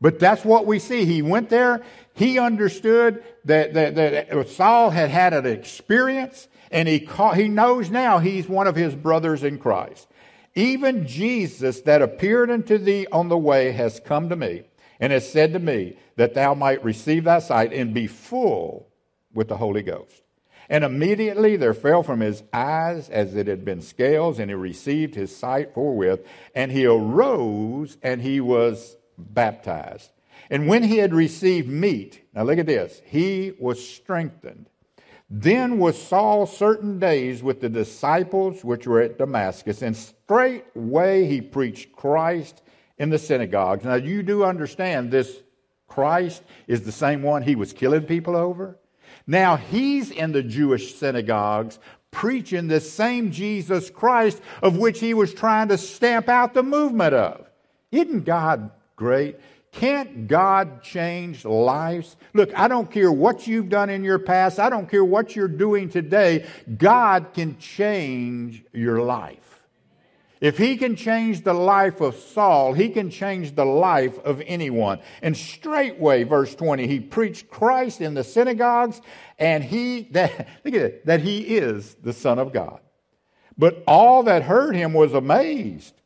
But 0.00 0.18
that's 0.18 0.44
what 0.44 0.66
we 0.66 0.78
see. 0.78 1.04
He 1.04 1.22
went 1.22 1.50
there. 1.50 1.82
He 2.14 2.38
understood 2.38 3.22
that, 3.44 3.74
that, 3.74 3.94
that 3.94 4.48
Saul 4.48 4.90
had 4.90 5.10
had 5.10 5.34
an 5.34 5.46
experience, 5.46 6.48
and 6.70 6.88
he, 6.88 7.00
caught, 7.00 7.36
he 7.36 7.48
knows 7.48 7.90
now 7.90 8.18
he's 8.18 8.48
one 8.48 8.66
of 8.66 8.76
his 8.76 8.94
brothers 8.94 9.42
in 9.42 9.58
Christ. 9.58 10.08
Even 10.54 11.06
Jesus 11.06 11.82
that 11.82 12.02
appeared 12.02 12.50
unto 12.50 12.78
thee 12.78 13.06
on 13.12 13.28
the 13.28 13.38
way 13.38 13.72
has 13.72 14.00
come 14.00 14.28
to 14.30 14.36
me 14.36 14.62
and 14.98 15.12
has 15.12 15.30
said 15.30 15.52
to 15.52 15.58
me 15.58 15.96
that 16.16 16.34
thou 16.34 16.54
might 16.54 16.84
receive 16.84 17.24
thy 17.24 17.38
sight 17.38 17.72
and 17.72 17.94
be 17.94 18.06
full 18.06 18.88
with 19.32 19.48
the 19.48 19.56
Holy 19.56 19.82
Ghost. 19.82 20.22
And 20.68 20.84
immediately 20.84 21.56
there 21.56 21.74
fell 21.74 22.02
from 22.02 22.20
his 22.20 22.42
eyes 22.52 23.08
as 23.10 23.34
it 23.34 23.48
had 23.48 23.64
been 23.64 23.82
scales, 23.82 24.38
and 24.38 24.50
he 24.50 24.54
received 24.54 25.14
his 25.14 25.34
sight 25.34 25.74
forthwith. 25.74 26.24
And 26.54 26.70
he 26.70 26.86
arose 26.86 27.96
and 28.02 28.22
he 28.22 28.40
was 28.40 28.96
baptized. 29.20 30.10
And 30.50 30.66
when 30.66 30.82
he 30.82 30.98
had 30.98 31.14
received 31.14 31.68
meat, 31.68 32.22
now 32.34 32.42
look 32.42 32.58
at 32.58 32.66
this, 32.66 33.00
he 33.04 33.52
was 33.58 33.86
strengthened. 33.86 34.66
Then 35.28 35.78
was 35.78 36.00
Saul 36.00 36.46
certain 36.46 36.98
days 36.98 37.40
with 37.42 37.60
the 37.60 37.68
disciples 37.68 38.64
which 38.64 38.86
were 38.86 39.00
at 39.00 39.18
Damascus, 39.18 39.80
and 39.80 39.96
straightway 39.96 41.26
he 41.26 41.40
preached 41.40 41.92
Christ 41.92 42.62
in 42.98 43.10
the 43.10 43.18
synagogues. 43.18 43.84
Now 43.84 43.94
you 43.94 44.24
do 44.24 44.44
understand 44.44 45.10
this 45.10 45.42
Christ 45.86 46.42
is 46.66 46.82
the 46.82 46.92
same 46.92 47.22
one 47.22 47.42
he 47.42 47.54
was 47.54 47.72
killing 47.72 48.02
people 48.02 48.36
over? 48.36 48.78
Now 49.26 49.56
he's 49.56 50.10
in 50.10 50.32
the 50.32 50.42
Jewish 50.42 50.94
synagogues 50.94 51.78
preaching 52.10 52.66
the 52.66 52.80
same 52.80 53.30
Jesus 53.30 53.90
Christ 53.90 54.40
of 54.62 54.78
which 54.78 55.00
he 55.00 55.14
was 55.14 55.32
trying 55.32 55.68
to 55.68 55.78
stamp 55.78 56.28
out 56.28 56.54
the 56.54 56.62
movement 56.62 57.14
of. 57.14 57.48
Isn't 57.92 58.24
God 58.24 58.70
great? 59.00 59.40
Can't 59.72 60.28
God 60.28 60.82
change 60.82 61.46
lives? 61.46 62.16
Look, 62.34 62.50
I 62.54 62.68
don't 62.68 62.90
care 62.90 63.10
what 63.10 63.46
you've 63.46 63.70
done 63.70 63.88
in 63.88 64.04
your 64.04 64.18
past. 64.18 64.60
I 64.60 64.68
don't 64.68 64.90
care 64.90 65.04
what 65.04 65.34
you're 65.34 65.48
doing 65.48 65.88
today. 65.88 66.46
God 66.76 67.28
can 67.32 67.56
change 67.56 68.62
your 68.74 69.00
life. 69.00 69.62
If 70.42 70.58
he 70.58 70.76
can 70.76 70.96
change 70.96 71.44
the 71.44 71.54
life 71.54 72.02
of 72.02 72.14
Saul, 72.14 72.74
he 72.74 72.90
can 72.90 73.08
change 73.08 73.54
the 73.54 73.64
life 73.64 74.18
of 74.18 74.42
anyone. 74.46 75.00
And 75.22 75.34
straightway, 75.34 76.24
verse 76.24 76.54
20, 76.54 76.86
he 76.86 77.00
preached 77.00 77.48
Christ 77.48 78.02
in 78.02 78.12
the 78.12 78.24
synagogues, 78.24 79.00
and 79.38 79.64
he, 79.64 80.02
that, 80.10 80.46
look 80.62 80.74
at 80.74 80.82
it, 80.82 81.06
that 81.06 81.20
he 81.20 81.40
is 81.56 81.94
the 82.02 82.12
Son 82.12 82.38
of 82.38 82.52
God. 82.52 82.80
But 83.56 83.82
all 83.86 84.24
that 84.24 84.42
heard 84.42 84.74
him 84.74 84.92
was 84.92 85.14
amazed. 85.14 85.99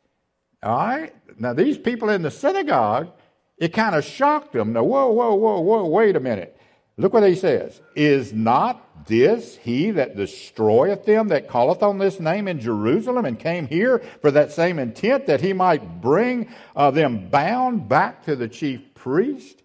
All 0.65 0.75
right? 0.75 1.13
Now, 1.39 1.53
these 1.53 1.77
people 1.77 2.09
in 2.09 2.23
the 2.23 2.31
synagogue, 2.31 3.11
it 3.57 3.71
kind 3.71 3.95
of 3.95 4.03
shocked 4.03 4.53
them. 4.53 4.73
Now, 4.73 4.83
whoa, 4.83 5.11
whoa, 5.11 5.35
whoa, 5.35 5.59
whoa, 5.61 5.85
wait 5.85 6.15
a 6.15 6.19
minute. 6.19 6.59
Look 6.97 7.13
what 7.13 7.23
he 7.23 7.35
says. 7.35 7.81
Is 7.95 8.33
not 8.33 9.05
this 9.05 9.57
he 9.57 9.91
that 9.91 10.15
destroyeth 10.15 11.05
them 11.05 11.27
that 11.27 11.49
calleth 11.49 11.83
on 11.83 11.99
this 11.99 12.19
name 12.19 12.47
in 12.47 12.59
Jerusalem 12.59 13.25
and 13.25 13.37
came 13.37 13.67
here 13.67 13.99
for 14.21 14.31
that 14.31 14.51
same 14.51 14.79
intent 14.79 15.27
that 15.27 15.41
he 15.41 15.53
might 15.53 16.01
bring 16.01 16.47
uh, 16.75 16.89
them 16.91 17.29
bound 17.29 17.87
back 17.87 18.23
to 18.25 18.35
the 18.35 18.47
chief 18.47 18.81
priest? 18.95 19.61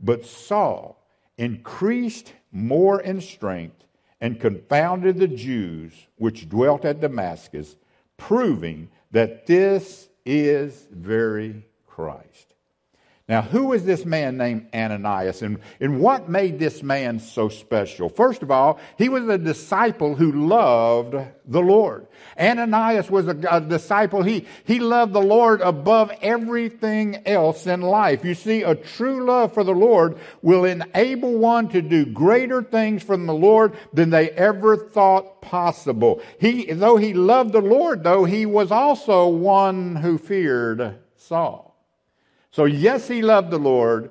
But 0.00 0.26
Saul 0.26 0.98
increased 1.38 2.32
more 2.50 3.00
in 3.00 3.20
strength 3.20 3.84
and 4.20 4.40
confounded 4.40 5.18
the 5.18 5.28
Jews 5.28 5.92
which 6.16 6.48
dwelt 6.48 6.84
at 6.84 7.00
Damascus, 7.00 7.76
proving 8.16 8.88
that 9.12 9.46
this 9.46 10.08
is 10.26 10.86
very 10.90 11.64
Christ. 11.86 12.51
Now, 13.28 13.40
who 13.40 13.72
is 13.72 13.84
this 13.84 14.04
man 14.04 14.36
named 14.36 14.66
Ananias 14.74 15.42
and, 15.42 15.58
and 15.78 16.00
what 16.00 16.28
made 16.28 16.58
this 16.58 16.82
man 16.82 17.20
so 17.20 17.48
special? 17.48 18.08
First 18.08 18.42
of 18.42 18.50
all, 18.50 18.80
he 18.98 19.08
was 19.08 19.28
a 19.28 19.38
disciple 19.38 20.16
who 20.16 20.32
loved 20.32 21.14
the 21.46 21.60
Lord. 21.60 22.08
Ananias 22.38 23.08
was 23.10 23.28
a, 23.28 23.38
a, 23.48 23.60
disciple. 23.60 24.24
He, 24.24 24.46
he 24.64 24.80
loved 24.80 25.12
the 25.12 25.22
Lord 25.22 25.60
above 25.60 26.10
everything 26.20 27.22
else 27.24 27.68
in 27.68 27.80
life. 27.80 28.24
You 28.24 28.34
see, 28.34 28.62
a 28.62 28.74
true 28.74 29.24
love 29.24 29.54
for 29.54 29.62
the 29.62 29.70
Lord 29.70 30.18
will 30.42 30.64
enable 30.64 31.38
one 31.38 31.68
to 31.68 31.80
do 31.80 32.04
greater 32.04 32.60
things 32.60 33.04
from 33.04 33.26
the 33.26 33.34
Lord 33.34 33.76
than 33.92 34.10
they 34.10 34.30
ever 34.30 34.76
thought 34.76 35.40
possible. 35.40 36.20
He, 36.40 36.72
though 36.72 36.96
he 36.96 37.14
loved 37.14 37.52
the 37.52 37.60
Lord, 37.60 38.02
though, 38.02 38.24
he 38.24 38.46
was 38.46 38.72
also 38.72 39.28
one 39.28 39.94
who 39.94 40.18
feared 40.18 40.98
Saul. 41.16 41.71
So, 42.52 42.66
yes, 42.66 43.08
he 43.08 43.22
loved 43.22 43.50
the 43.50 43.58
Lord, 43.58 44.10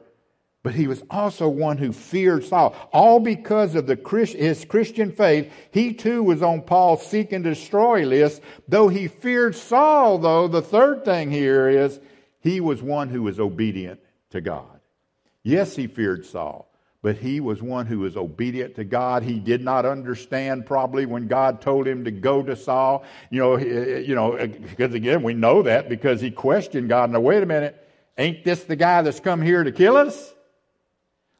but 0.64 0.74
he 0.74 0.88
was 0.88 1.04
also 1.10 1.48
one 1.48 1.78
who 1.78 1.92
feared 1.92 2.44
Saul. 2.44 2.76
All 2.92 3.20
because 3.20 3.76
of 3.76 3.88
the 3.88 3.96
Christ, 3.96 4.34
his 4.34 4.66
Christian 4.66 5.12
faith, 5.12 5.52
he 5.72 5.94
too 5.94 6.24
was 6.24 6.42
on 6.42 6.62
Paul's 6.62 7.06
seek 7.06 7.32
and 7.32 7.44
destroy 7.44 8.04
list. 8.06 8.42
Though 8.68 8.88
he 8.88 9.08
feared 9.08 9.56
Saul, 9.56 10.18
though, 10.18 10.48
the 10.48 10.62
third 10.62 11.06
thing 11.06 11.32
here 11.32 11.70
is 11.70 12.00
he 12.40 12.60
was 12.60 12.82
one 12.82 13.10
who 13.10 13.24
was 13.24 13.40
obedient 13.40 14.00
to 14.32 14.42
God. 14.42 14.80
Yes, 15.44 15.76
he 15.76 15.88
feared 15.88 16.26
Saul, 16.26 16.72
but 17.02 17.18
he 17.18 17.40
was 17.40 17.62
one 17.62 17.86
who 17.86 18.00
was 18.00 18.18
obedient 18.18 18.76
to 18.76 18.84
God. 18.84 19.24
He 19.24 19.40
did 19.40 19.64
not 19.64 19.86
understand 19.86 20.66
probably 20.66 21.06
when 21.06 21.28
God 21.28 21.62
told 21.62 21.88
him 21.88 22.04
to 22.06 22.12
go 22.12 22.42
to 22.44 22.56
Saul. 22.56 23.04
You 23.30 23.40
know, 23.40 23.58
you 23.58 24.16
know, 24.16 24.36
because 24.38 24.94
again, 24.94 25.22
we 25.22 25.34
know 25.34 25.64
that 25.64 25.90
because 25.90 26.22
he 26.22 26.32
questioned 26.32 26.90
God. 26.90 27.12
Now, 27.12 27.20
wait 27.20 27.44
a 27.44 27.48
minute. 27.48 27.78
Ain't 28.22 28.44
this 28.44 28.66
the 28.66 28.76
guy 28.76 29.02
that's 29.02 29.20
come 29.20 29.42
here 29.42 29.64
to 29.64 29.72
kill 29.72 29.98
us? 29.98 30.36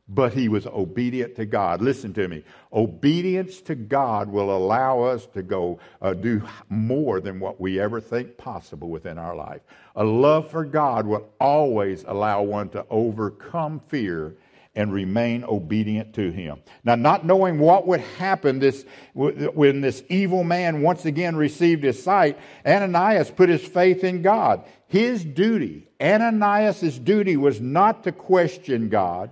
But 0.08 0.34
he 0.34 0.50
was 0.50 0.66
obedient 0.66 1.36
to 1.36 1.46
God. 1.46 1.80
Listen 1.80 2.12
to 2.16 2.28
me. 2.28 2.44
Obedience 2.74 3.62
to 3.62 3.76
God 3.76 4.30
will 4.30 4.50
allow 4.50 5.02
us 5.02 5.28
to 5.36 5.44
go 5.44 5.80
uh, 6.02 6.16
do 6.16 6.42
more 6.70 7.20
than 7.20 7.40
what 7.40 7.62
we 7.62 7.80
ever 7.80 8.02
think 8.02 8.36
possible 8.36 8.90
within 8.90 9.20
our 9.20 9.36
life. 9.36 9.62
A 9.96 10.04
love 10.04 10.50
for 10.50 10.66
God 10.66 11.06
will 11.06 11.30
always 11.40 12.04
allow 12.08 12.42
one 12.42 12.70
to 12.70 12.84
overcome 12.90 13.80
fear 13.88 14.36
and 14.74 14.92
remain 14.92 15.44
obedient 15.44 16.14
to 16.16 16.32
him. 16.32 16.62
Now, 16.84 16.96
not 16.96 17.26
knowing 17.26 17.60
what 17.60 17.86
would 17.88 18.00
happen 18.00 18.60
this, 18.60 18.86
when 19.14 19.82
this 19.82 20.04
evil 20.10 20.44
man 20.44 20.82
once 20.82 21.06
again 21.06 21.36
received 21.36 21.84
his 21.84 22.02
sight, 22.02 22.40
Ananias 22.66 23.30
put 23.30 23.50
his 23.50 23.62
faith 23.62 24.04
in 24.04 24.22
God. 24.22 24.64
His 24.92 25.24
duty, 25.24 25.88
Ananias' 26.02 27.00
duty, 27.00 27.38
was 27.38 27.62
not 27.62 28.04
to 28.04 28.12
question 28.12 28.90
God, 28.90 29.32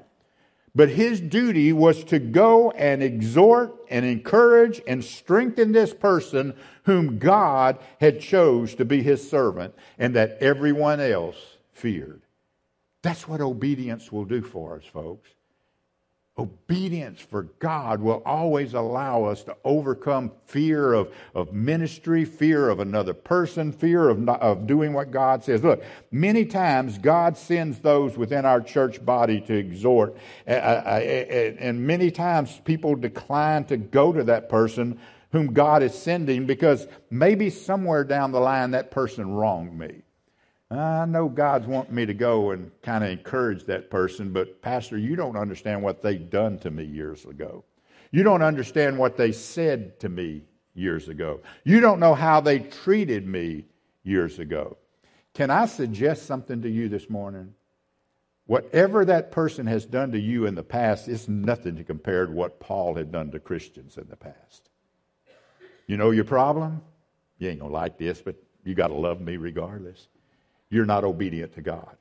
but 0.74 0.88
his 0.88 1.20
duty 1.20 1.74
was 1.74 2.06
to 2.06 2.18
go 2.18 2.72
and 2.72 3.04
exhort 3.04 3.75
and 3.89 4.06
encourage 4.06 4.82
and 4.88 5.04
strengthen 5.04 5.74
this 5.74 5.94
person 5.94 6.54
whom 6.84 7.20
God 7.20 7.78
had 8.00 8.22
chose 8.22 8.74
to 8.75 8.86
be 8.86 9.04
his 9.04 9.30
servant 9.30 9.75
and 9.98 10.16
that 10.16 10.38
everyone 10.39 11.01
else 11.01 11.58
feared. 11.74 12.22
That's 13.01 13.28
what 13.28 13.42
obedience 13.42 14.13
will 14.13 14.24
do 14.24 14.42
for 14.42 14.78
us, 14.78 14.86
folks. 14.86 15.30
Obedience 16.39 17.19
for 17.19 17.43
God 17.60 18.00
will 18.01 18.24
always 18.25 18.74
allow 18.74 19.25
us 19.25 19.43
to 19.43 19.58
overcome 19.65 20.31
fear 20.46 20.93
of, 20.93 21.13
of 21.36 21.51
ministry, 21.51 22.24
fear 22.24 22.69
of 22.69 22.79
another 22.79 23.13
person, 23.13 23.74
fear 23.74 24.08
of, 24.08 24.19
not, 24.19 24.41
of 24.41 24.65
doing 24.65 24.93
what 24.93 25.12
God 25.12 25.43
says. 25.43 25.62
Look, 25.63 25.84
many 26.12 26.46
times 26.46 26.98
God 26.98 27.38
sends 27.38 27.79
those 27.79 28.17
within 28.17 28.46
our 28.46 28.62
church 28.62 29.03
body 29.05 29.41
to 29.41 29.53
exhort, 29.53 30.15
and 30.48 31.86
many 31.86 32.10
times 32.10 32.62
people 32.63 32.96
decline 32.96 33.65
to 33.65 33.75
go 33.75 34.13
to 34.13 34.24
that 34.24 34.48
person 34.48 34.98
whom 35.31 35.53
God 35.53 35.84
is 35.84 35.93
sending 35.93 36.46
because 36.46 36.88
maybe 37.10 37.50
somewhere 37.50 38.03
down 38.05 38.31
the 38.31 38.39
line 38.39 38.72
that 38.72 38.91
person 38.91 39.29
wronged 39.29 39.77
me. 39.77 40.03
I 40.71 41.05
know 41.05 41.27
God's 41.27 41.65
wanting 41.65 41.95
me 41.95 42.05
to 42.05 42.13
go 42.13 42.51
and 42.51 42.71
kind 42.83 43.03
of 43.03 43.09
encourage 43.09 43.65
that 43.65 43.89
person, 43.89 44.31
but 44.31 44.61
Pastor, 44.61 44.97
you 44.97 45.15
don't 45.15 45.35
understand 45.35 45.81
what 45.81 46.03
they've 46.03 46.29
done 46.29 46.59
to 46.59 46.69
me 46.69 46.83
years 46.83 47.25
ago. 47.25 47.63
You 48.11 48.21
don't 48.21 48.43
understand 48.43 48.97
what 48.97 49.17
they 49.17 49.31
said 49.31 49.99
to 50.01 50.09
me 50.09 50.43
years 50.75 51.09
ago. 51.09 51.41
You 51.63 51.79
don't 51.79 51.99
know 51.99 52.13
how 52.13 52.41
they 52.41 52.59
treated 52.59 53.25
me 53.25 53.65
years 54.03 54.38
ago. 54.38 54.77
Can 55.33 55.49
I 55.49 55.65
suggest 55.65 56.27
something 56.27 56.61
to 56.61 56.69
you 56.69 56.88
this 56.88 57.09
morning? 57.09 57.55
Whatever 58.45 59.05
that 59.05 59.31
person 59.31 59.65
has 59.67 59.85
done 59.85 60.11
to 60.11 60.19
you 60.19 60.45
in 60.45 60.55
the 60.55 60.63
past 60.63 61.07
is 61.07 61.27
nothing 61.27 61.77
to 61.77 61.83
compare 61.83 62.27
to 62.27 62.31
what 62.31 62.59
Paul 62.59 62.95
had 62.95 63.11
done 63.11 63.31
to 63.31 63.39
Christians 63.39 63.97
in 63.97 64.07
the 64.07 64.15
past. 64.15 64.69
You 65.88 65.97
know 65.97 66.11
your 66.11 66.25
problem? 66.25 66.81
You 67.39 67.49
ain't 67.49 67.59
to 67.59 67.67
like 67.67 67.97
this, 67.97 68.21
but 68.21 68.35
you 68.63 68.75
got 68.75 68.88
to 68.88 68.95
love 68.95 69.19
me 69.19 69.38
regardless 69.38 70.07
you're 70.69 70.85
not 70.85 71.03
obedient 71.03 71.53
to 71.55 71.61
God. 71.61 71.95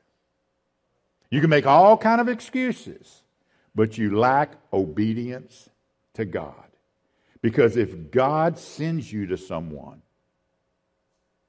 You 1.30 1.40
can 1.40 1.50
make 1.50 1.66
all 1.66 1.96
kind 1.96 2.20
of 2.20 2.28
excuses, 2.28 3.22
but 3.74 3.98
you 3.98 4.18
lack 4.18 4.52
obedience 4.72 5.68
to 6.14 6.24
God. 6.24 6.54
Because 7.42 7.76
if 7.76 8.10
God 8.10 8.58
sends 8.58 9.12
you 9.12 9.26
to 9.26 9.36
someone, 9.36 10.02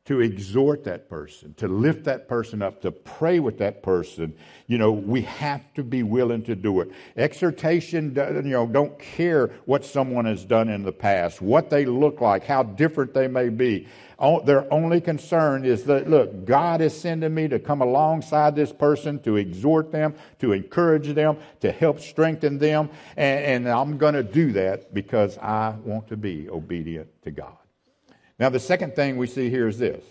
to 0.05 0.21
exhort 0.21 0.83
that 0.85 1.07
person, 1.07 1.53
to 1.53 1.67
lift 1.67 2.03
that 2.05 2.27
person 2.27 2.63
up, 2.63 2.81
to 2.81 2.91
pray 2.91 3.39
with 3.39 3.59
that 3.59 3.83
person, 3.83 4.33
you 4.65 4.77
know, 4.77 4.91
we 4.91 5.21
have 5.21 5.61
to 5.75 5.83
be 5.83 6.01
willing 6.01 6.41
to 6.41 6.55
do 6.55 6.81
it. 6.81 6.89
Exhortation, 7.15 8.15
you 8.15 8.41
know, 8.41 8.65
don't 8.65 8.97
care 8.97 9.51
what 9.65 9.85
someone 9.85 10.25
has 10.25 10.43
done 10.45 10.67
in 10.67 10.81
the 10.81 10.91
past, 10.91 11.43
what 11.43 11.69
they 11.69 11.85
look 11.85 12.21
like, 12.21 12.43
how 12.43 12.63
different 12.63 13.13
they 13.13 13.27
may 13.27 13.49
be. 13.49 13.87
Their 14.45 14.73
only 14.73 14.99
concern 14.99 15.63
is 15.63 15.83
that, 15.83 16.09
look, 16.09 16.43
God 16.43 16.81
is 16.81 16.99
sending 16.99 17.33
me 17.33 17.47
to 17.47 17.59
come 17.59 17.81
alongside 17.81 18.55
this 18.55 18.73
person 18.73 19.19
to 19.19 19.37
exhort 19.37 19.91
them, 19.91 20.15
to 20.39 20.53
encourage 20.53 21.13
them, 21.13 21.37
to 21.59 21.71
help 21.71 21.99
strengthen 21.99 22.57
them, 22.57 22.89
and, 23.15 23.65
and 23.65 23.69
I'm 23.69 23.97
going 23.99 24.15
to 24.15 24.23
do 24.23 24.53
that 24.53 24.91
because 24.91 25.37
I 25.37 25.75
want 25.83 26.07
to 26.07 26.17
be 26.17 26.49
obedient 26.49 27.09
to 27.23 27.31
God. 27.31 27.55
Now, 28.39 28.49
the 28.49 28.59
second 28.59 28.95
thing 28.95 29.17
we 29.17 29.27
see 29.27 29.49
here 29.49 29.67
is 29.67 29.77
this 29.77 30.03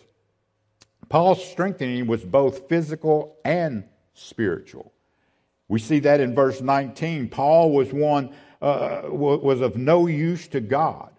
Paul's 1.08 1.44
strengthening 1.44 2.06
was 2.06 2.24
both 2.24 2.68
physical 2.68 3.36
and 3.44 3.84
spiritual. 4.14 4.92
We 5.68 5.78
see 5.78 6.00
that 6.00 6.20
in 6.20 6.34
verse 6.34 6.60
19. 6.60 7.28
Paul 7.28 7.72
was 7.72 7.92
one, 7.92 8.34
uh, 8.62 9.02
was 9.04 9.60
of 9.60 9.76
no 9.76 10.06
use 10.06 10.48
to 10.48 10.60
God 10.60 11.10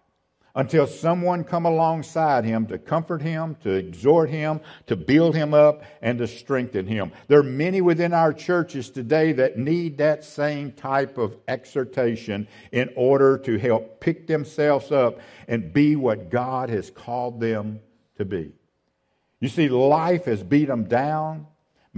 until 0.56 0.88
someone 0.88 1.44
come 1.44 1.66
alongside 1.66 2.46
him 2.46 2.66
to 2.68 2.78
comfort 2.78 3.22
him, 3.22 3.56
to 3.64 3.72
exhort 3.72 4.30
him, 4.30 4.60
to 4.88 4.96
build 4.96 5.36
him 5.36 5.54
up, 5.54 5.84
and 6.02 6.18
to 6.20 6.28
strengthen 6.28 6.86
him. 6.86 7.12
There 7.28 7.40
are 7.40 7.44
many 7.44 7.82
within 7.82 8.14
our 8.14 8.34
churches 8.34 8.90
today 8.90 9.32
that 9.34 9.58
need 9.58 9.98
that 10.00 10.24
same 10.24 10.72
type 10.72 11.18
of 11.18 11.36
exhortation 11.48 12.48
in 12.72 12.90
order 12.96 13.38
to 13.40 13.58
help 13.58 14.00
pick 14.00 14.28
themselves 14.28 14.92
up 14.92 15.20
and 15.48 15.74
be 15.74 15.96
what 15.96 16.30
God 16.30 16.70
has 16.70 16.90
called 16.90 17.40
them 17.40 17.80
to 18.18 18.26
be. 18.26 18.52
You 19.40 19.48
see, 19.48 19.70
life 19.70 20.26
has 20.26 20.44
beat 20.44 20.68
them 20.68 20.84
down. 20.86 21.48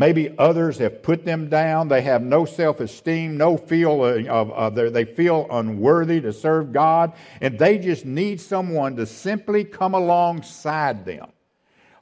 Maybe 0.02 0.34
others 0.40 0.80
have 0.80 1.04
put 1.04 1.26
them 1.26 1.48
down. 1.48 1.88
They 1.88 2.02
have 2.02 2.24
no 2.24 2.44
self 2.44 2.80
esteem, 2.80 3.38
no 3.38 3.56
feel 3.56 4.04
of, 4.04 4.52
of 4.52 4.94
they 4.94 5.06
feel 5.06 5.46
unworthy 5.52 6.20
to 6.22 6.34
serve 6.34 6.74
God, 6.74 7.14
and 7.40 7.60
they 7.60 7.78
just 7.78 8.04
need 8.04 8.42
someone 8.42 8.96
to 8.96 9.06
simply 9.06 9.64
come 9.64 9.94
alongside 9.94 11.06
them 11.06 11.28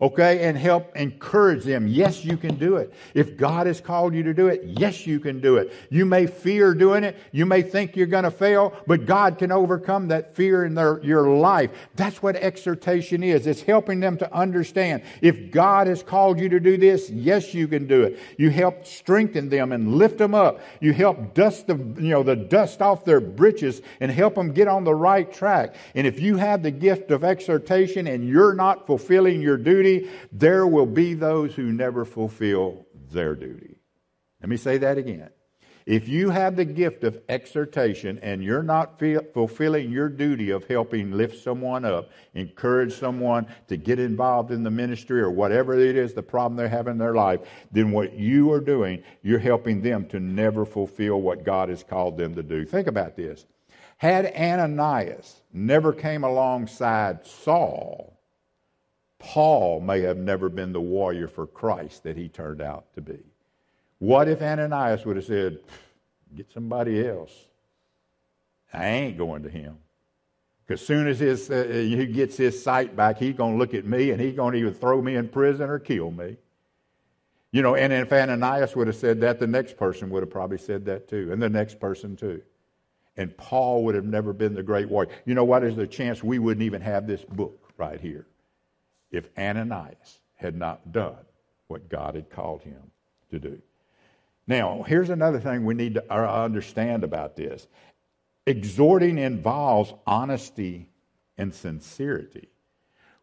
okay, 0.02 0.48
and 0.48 0.58
help 0.58 0.96
encourage 0.96 1.64
them. 1.64 1.88
Yes, 1.88 2.24
you 2.24 2.38
can 2.38 2.56
do 2.56 2.78
it. 2.78 2.94
If 3.14 3.36
God 3.36 3.68
has 3.68 3.82
called 3.82 4.14
you 4.14 4.24
to 4.24 4.34
do 4.34 4.48
it, 4.48 4.62
yes, 4.64 5.06
you 5.06 5.20
can 5.20 5.42
do 5.42 5.58
it. 5.58 5.74
You 5.90 6.06
may 6.06 6.26
fear 6.26 6.74
doing 6.74 7.04
it. 7.04 7.18
You 7.32 7.46
may 7.46 7.62
think 7.62 7.96
you're 7.96 8.08
going 8.08 8.24
to 8.24 8.32
fail, 8.32 8.74
but 8.88 9.06
God 9.06 9.38
can 9.38 9.52
overcome 9.52 10.08
that 10.08 10.36
fear 10.36 10.64
in 10.66 10.74
their, 10.74 11.04
your 11.04 11.28
life. 11.28 11.72
That's 11.96 12.24
what 12.24 12.38
exhortation 12.38 13.24
is. 13.24 13.46
It's 13.46 13.62
helping 13.62 14.00
them 14.00 14.18
to 14.18 14.34
understand. 14.34 15.04
If 15.22 15.52
God 15.52 15.88
has 15.88 16.02
called 16.02 16.40
you 16.40 16.48
to 16.50 16.60
do 16.60 16.78
this, 16.78 17.10
yes, 17.10 17.54
you 17.54 17.68
can 17.68 17.86
do 17.86 18.04
it. 18.04 18.20
You 18.38 18.50
help 18.50 18.86
strengthen 18.86 19.50
them 19.50 19.74
and 19.74 19.96
lift 19.96 20.18
them 20.18 20.34
up. 20.34 20.62
You 20.80 20.94
help 20.94 21.34
dust 21.34 21.68
the, 21.68 21.76
you 21.76 22.10
know, 22.10 22.24
the 22.24 22.36
dust 22.36 22.82
off 22.82 23.04
their 23.04 23.20
britches 23.20 23.82
and 24.00 24.10
help 24.10 24.36
them 24.36 24.54
get 24.54 24.68
on 24.70 24.86
the 24.86 24.96
right 24.96 25.32
track. 25.32 25.76
And 25.94 26.08
if 26.08 26.22
you 26.22 26.38
have 26.38 26.64
the 26.64 26.72
gift 26.72 27.12
of 27.12 27.24
exhortation 27.24 28.08
and 28.08 28.28
you're 28.28 28.54
not 28.54 28.88
fulfilling 28.88 29.42
your 29.42 29.58
duty, 29.58 29.89
duty, 29.98 30.10
there 30.32 30.68
will 30.68 30.86
be 30.86 31.14
those 31.14 31.56
who 31.56 31.72
never 31.72 32.06
fulfill 32.06 32.86
their 33.12 33.36
duty. 33.36 33.78
Let 34.42 34.50
me 34.50 34.58
say 34.58 34.78
that 34.80 34.98
again. 34.98 35.30
If 35.86 36.08
you 36.08 36.30
have 36.30 36.56
the 36.56 36.66
gift 36.66 37.04
of 37.04 37.20
exhortation 37.28 38.20
and 38.20 38.44
you're 38.44 38.62
not 38.62 39.00
fulfilling 39.34 39.90
your 39.90 40.08
duty 40.08 40.52
of 40.52 40.68
helping 40.68 41.14
lift 41.14 41.42
someone 41.42 41.84
up, 41.84 42.12
encourage 42.36 42.94
someone 42.94 43.48
to 43.70 43.76
get 43.76 43.98
involved 43.98 44.52
in 44.52 44.62
the 44.62 44.70
ministry 44.70 45.20
or 45.20 45.32
whatever 45.32 45.74
it 45.74 45.96
is 45.96 46.14
the 46.14 46.22
problem 46.22 46.58
they 46.58 46.70
have 46.70 46.88
in 46.88 47.00
their 47.00 47.16
life, 47.16 47.40
then 47.72 47.92
what 47.92 48.14
you 48.14 48.52
are 48.52 48.60
doing, 48.60 49.02
you're 49.24 49.40
helping 49.40 49.82
them 49.82 50.06
to 50.10 50.20
never 50.20 50.64
fulfill 50.64 51.22
what 51.22 51.44
God 51.44 51.70
has 51.70 51.82
called 51.84 52.18
them 52.18 52.36
to 52.36 52.44
do. 52.44 52.66
Think 52.66 52.86
about 52.86 53.16
this. 53.16 53.48
Had 53.98 54.28
Ananias 54.28 55.42
never 55.52 55.92
came 55.92 56.24
alongside 56.24 57.26
Saul, 57.26 58.19
Paul 59.20 59.82
may 59.82 60.02
have 60.02 60.18
never 60.18 60.50
been 60.50 60.72
the 60.72 60.82
warrior 60.82 61.28
for 61.28 61.46
Christ 61.46 62.04
that 62.04 62.18
he 62.18 62.30
turned 62.30 62.62
out 62.62 62.94
to 62.96 63.02
be. 63.02 63.20
What 64.00 64.30
if 64.30 64.42
Ananias 64.42 65.06
would 65.06 65.18
have 65.18 65.26
said, 65.26 65.60
Get 66.36 66.52
somebody 66.52 67.06
else? 67.08 67.32
I 68.72 68.86
ain't 68.86 69.18
going 69.18 69.44
to 69.44 69.50
him. 69.50 69.78
Because 70.66 70.86
soon 70.86 71.08
as 71.08 71.20
his, 71.20 71.50
uh, 71.50 71.66
he 71.72 72.06
gets 72.06 72.38
his 72.38 72.62
sight 72.62 72.96
back, 72.96 73.18
he's 73.18 73.36
going 73.36 73.54
to 73.54 73.58
look 73.58 73.74
at 73.74 73.86
me 73.86 74.12
and 74.12 74.22
he's 74.22 74.36
going 74.36 74.54
to 74.54 74.60
either 74.60 74.72
throw 74.72 75.02
me 75.02 75.16
in 75.16 75.28
prison 75.28 75.70
or 75.70 75.80
kill 75.80 76.12
me. 76.12 76.38
You 77.52 77.64
know, 77.64 77.76
and 77.76 77.92
if 77.92 78.14
Ananias 78.14 78.76
would 78.76 78.86
have 78.86 78.96
said 78.96 79.22
that, 79.22 79.40
the 79.40 79.48
next 79.48 79.76
person 79.76 80.12
would 80.12 80.22
have 80.22 80.30
probably 80.30 80.60
said 80.60 80.86
that 80.86 81.08
too, 81.10 81.32
and 81.32 81.42
the 81.42 81.50
next 81.50 81.80
person 81.80 82.16
too. 82.16 82.44
And 83.18 83.36
Paul 83.36 83.84
would 83.86 83.96
have 83.96 84.06
never 84.06 84.32
been 84.32 84.54
the 84.54 84.62
great 84.62 84.88
warrior. 84.88 85.10
You 85.26 85.34
know 85.34 85.44
what? 85.44 85.64
There's 85.64 85.80
a 85.80 85.88
chance 85.88 86.24
we 86.24 86.38
wouldn't 86.38 86.64
even 86.64 86.82
have 86.82 87.08
this 87.08 87.26
book 87.26 87.74
right 87.76 88.00
here 88.00 88.28
if 89.12 89.30
Ananias 89.38 90.20
had 90.36 90.56
not 90.56 90.92
done 90.92 91.26
what 91.68 91.90
God 91.90 92.16
had 92.16 92.30
called 92.30 92.62
him 92.64 92.92
to 93.32 93.40
do. 93.40 93.62
Now, 94.48 94.84
here's 94.84 95.10
another 95.10 95.40
thing 95.40 95.64
we 95.64 95.76
need 95.76 95.94
to 95.96 96.14
understand 96.14 97.04
about 97.04 97.36
this 97.36 97.68
exhorting 98.48 99.20
involves 99.20 99.94
honesty 100.08 100.90
and 101.38 101.54
sincerity. 101.54 102.50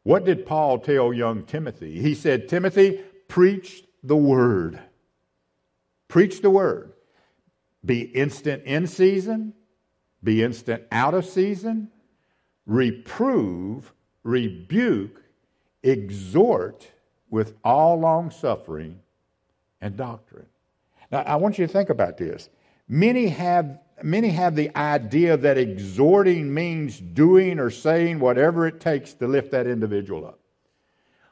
What 0.04 0.24
did 0.24 0.46
Paul 0.46 0.78
tell 0.78 1.12
young 1.12 1.44
Timothy? 1.44 2.00
He 2.00 2.14
said, 2.14 2.48
Timothy, 2.48 3.02
preach 3.26 3.82
the 4.04 4.16
word. 4.16 4.80
Preach 6.06 6.42
the 6.42 6.50
word. 6.50 6.92
Be 7.84 8.02
instant 8.02 8.62
in 8.64 8.86
season, 8.86 9.54
be 10.22 10.42
instant 10.42 10.84
out 10.92 11.14
of 11.14 11.24
season, 11.24 11.90
reprove, 12.66 13.92
rebuke, 14.22 15.22
exhort 15.86 16.86
with 17.30 17.54
all 17.64 17.98
long 17.98 18.30
suffering 18.30 19.00
and 19.80 19.96
doctrine. 19.96 20.46
Now, 21.10 21.22
I 21.22 21.36
want 21.36 21.58
you 21.58 21.66
to 21.66 21.72
think 21.72 21.90
about 21.90 22.16
this. 22.16 22.48
Many 22.88 23.28
have, 23.28 23.78
many 24.02 24.28
have 24.28 24.56
the 24.56 24.74
idea 24.76 25.36
that 25.36 25.58
exhorting 25.58 26.52
means 26.52 26.98
doing 26.98 27.58
or 27.58 27.70
saying 27.70 28.20
whatever 28.20 28.66
it 28.66 28.80
takes 28.80 29.12
to 29.14 29.26
lift 29.26 29.50
that 29.52 29.66
individual 29.66 30.26
up. 30.26 30.38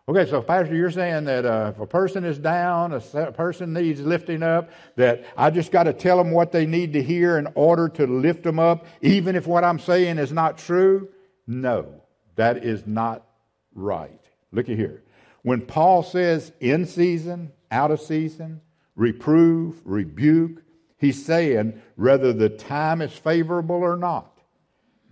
Okay, 0.07 0.29
so 0.29 0.43
Pastor, 0.43 0.75
you're 0.75 0.91
saying 0.91 1.25
that 1.25 1.47
uh, 1.47 1.73
if 1.75 1.81
a 1.81 1.87
person 1.87 2.25
is 2.25 2.39
down, 2.39 2.93
a 2.93 3.33
person 3.33 3.73
needs 3.73 4.03
lifting 4.03 4.43
up, 4.43 4.71
that 4.97 5.25
I 5.35 5.49
just 5.49 5.73
got 5.73 5.85
to 5.85 5.95
tell 5.95 6.19
them 6.19 6.31
what 6.31 6.53
they 6.53 6.67
need 6.67 6.93
to 6.93 7.03
hear 7.03 7.39
in 7.39 7.49
order 7.55 7.89
to 7.89 8.07
lift 8.07 8.43
them 8.43 8.59
up, 8.59 8.85
even 9.01 9.35
if 9.35 9.47
what 9.47 9.65
I'm 9.65 9.79
saying 9.79 10.19
is 10.19 10.31
not 10.31 10.59
true? 10.59 11.09
No, 11.47 12.03
that 12.37 12.65
is 12.65 12.87
not 12.87 13.27
right. 13.75 14.21
Look 14.55 14.69
at 14.69 14.77
here. 14.77 15.03
When 15.43 15.61
Paul 15.61 16.03
says 16.03 16.53
in 16.61 16.87
season, 16.87 17.53
out 17.71 17.91
of 17.91 18.01
season, 18.01 18.61
reprove, 18.95 19.81
rebuke, 19.85 20.63
he's 20.97 21.25
saying 21.25 21.83
whether 21.97 22.33
the 22.33 22.49
time 22.49 23.03
is 23.03 23.13
favorable 23.13 23.77
or 23.77 23.97
not, 23.97 24.39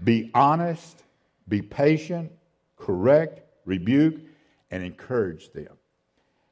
be 0.02 0.30
honest, 0.32 1.02
be 1.48 1.60
patient, 1.60 2.32
correct, 2.76 3.42
rebuke, 3.64 4.20
and 4.70 4.84
encourage 4.84 5.52
them. 5.52 5.76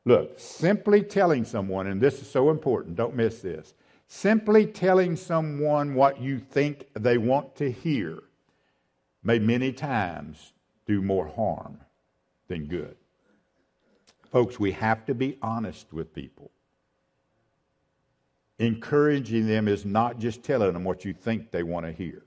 Look, 0.04 0.38
simply 0.38 1.02
telling 1.02 1.44
someone, 1.44 1.86
and 1.86 2.00
this 2.00 2.20
is 2.20 2.30
so 2.30 2.50
important, 2.50 2.96
don't 2.96 3.14
miss 3.14 3.40
this. 3.40 3.74
Simply 4.08 4.66
telling 4.66 5.14
someone 5.14 5.94
what 5.94 6.20
you 6.20 6.40
think 6.40 6.86
they 6.94 7.18
want 7.18 7.54
to 7.56 7.70
hear 7.70 8.18
may 9.22 9.38
many 9.38 9.72
times 9.72 10.52
do 10.86 11.00
more 11.00 11.28
harm 11.28 11.78
than 12.50 12.66
good. 12.66 12.96
Folks, 14.30 14.60
we 14.60 14.72
have 14.72 15.06
to 15.06 15.14
be 15.14 15.38
honest 15.40 15.92
with 15.92 16.12
people. 16.12 16.50
Encouraging 18.58 19.46
them 19.46 19.68
is 19.68 19.86
not 19.86 20.18
just 20.18 20.42
telling 20.42 20.74
them 20.74 20.84
what 20.84 21.04
you 21.04 21.14
think 21.14 21.50
they 21.50 21.62
want 21.62 21.86
to 21.86 21.92
hear. 21.92 22.24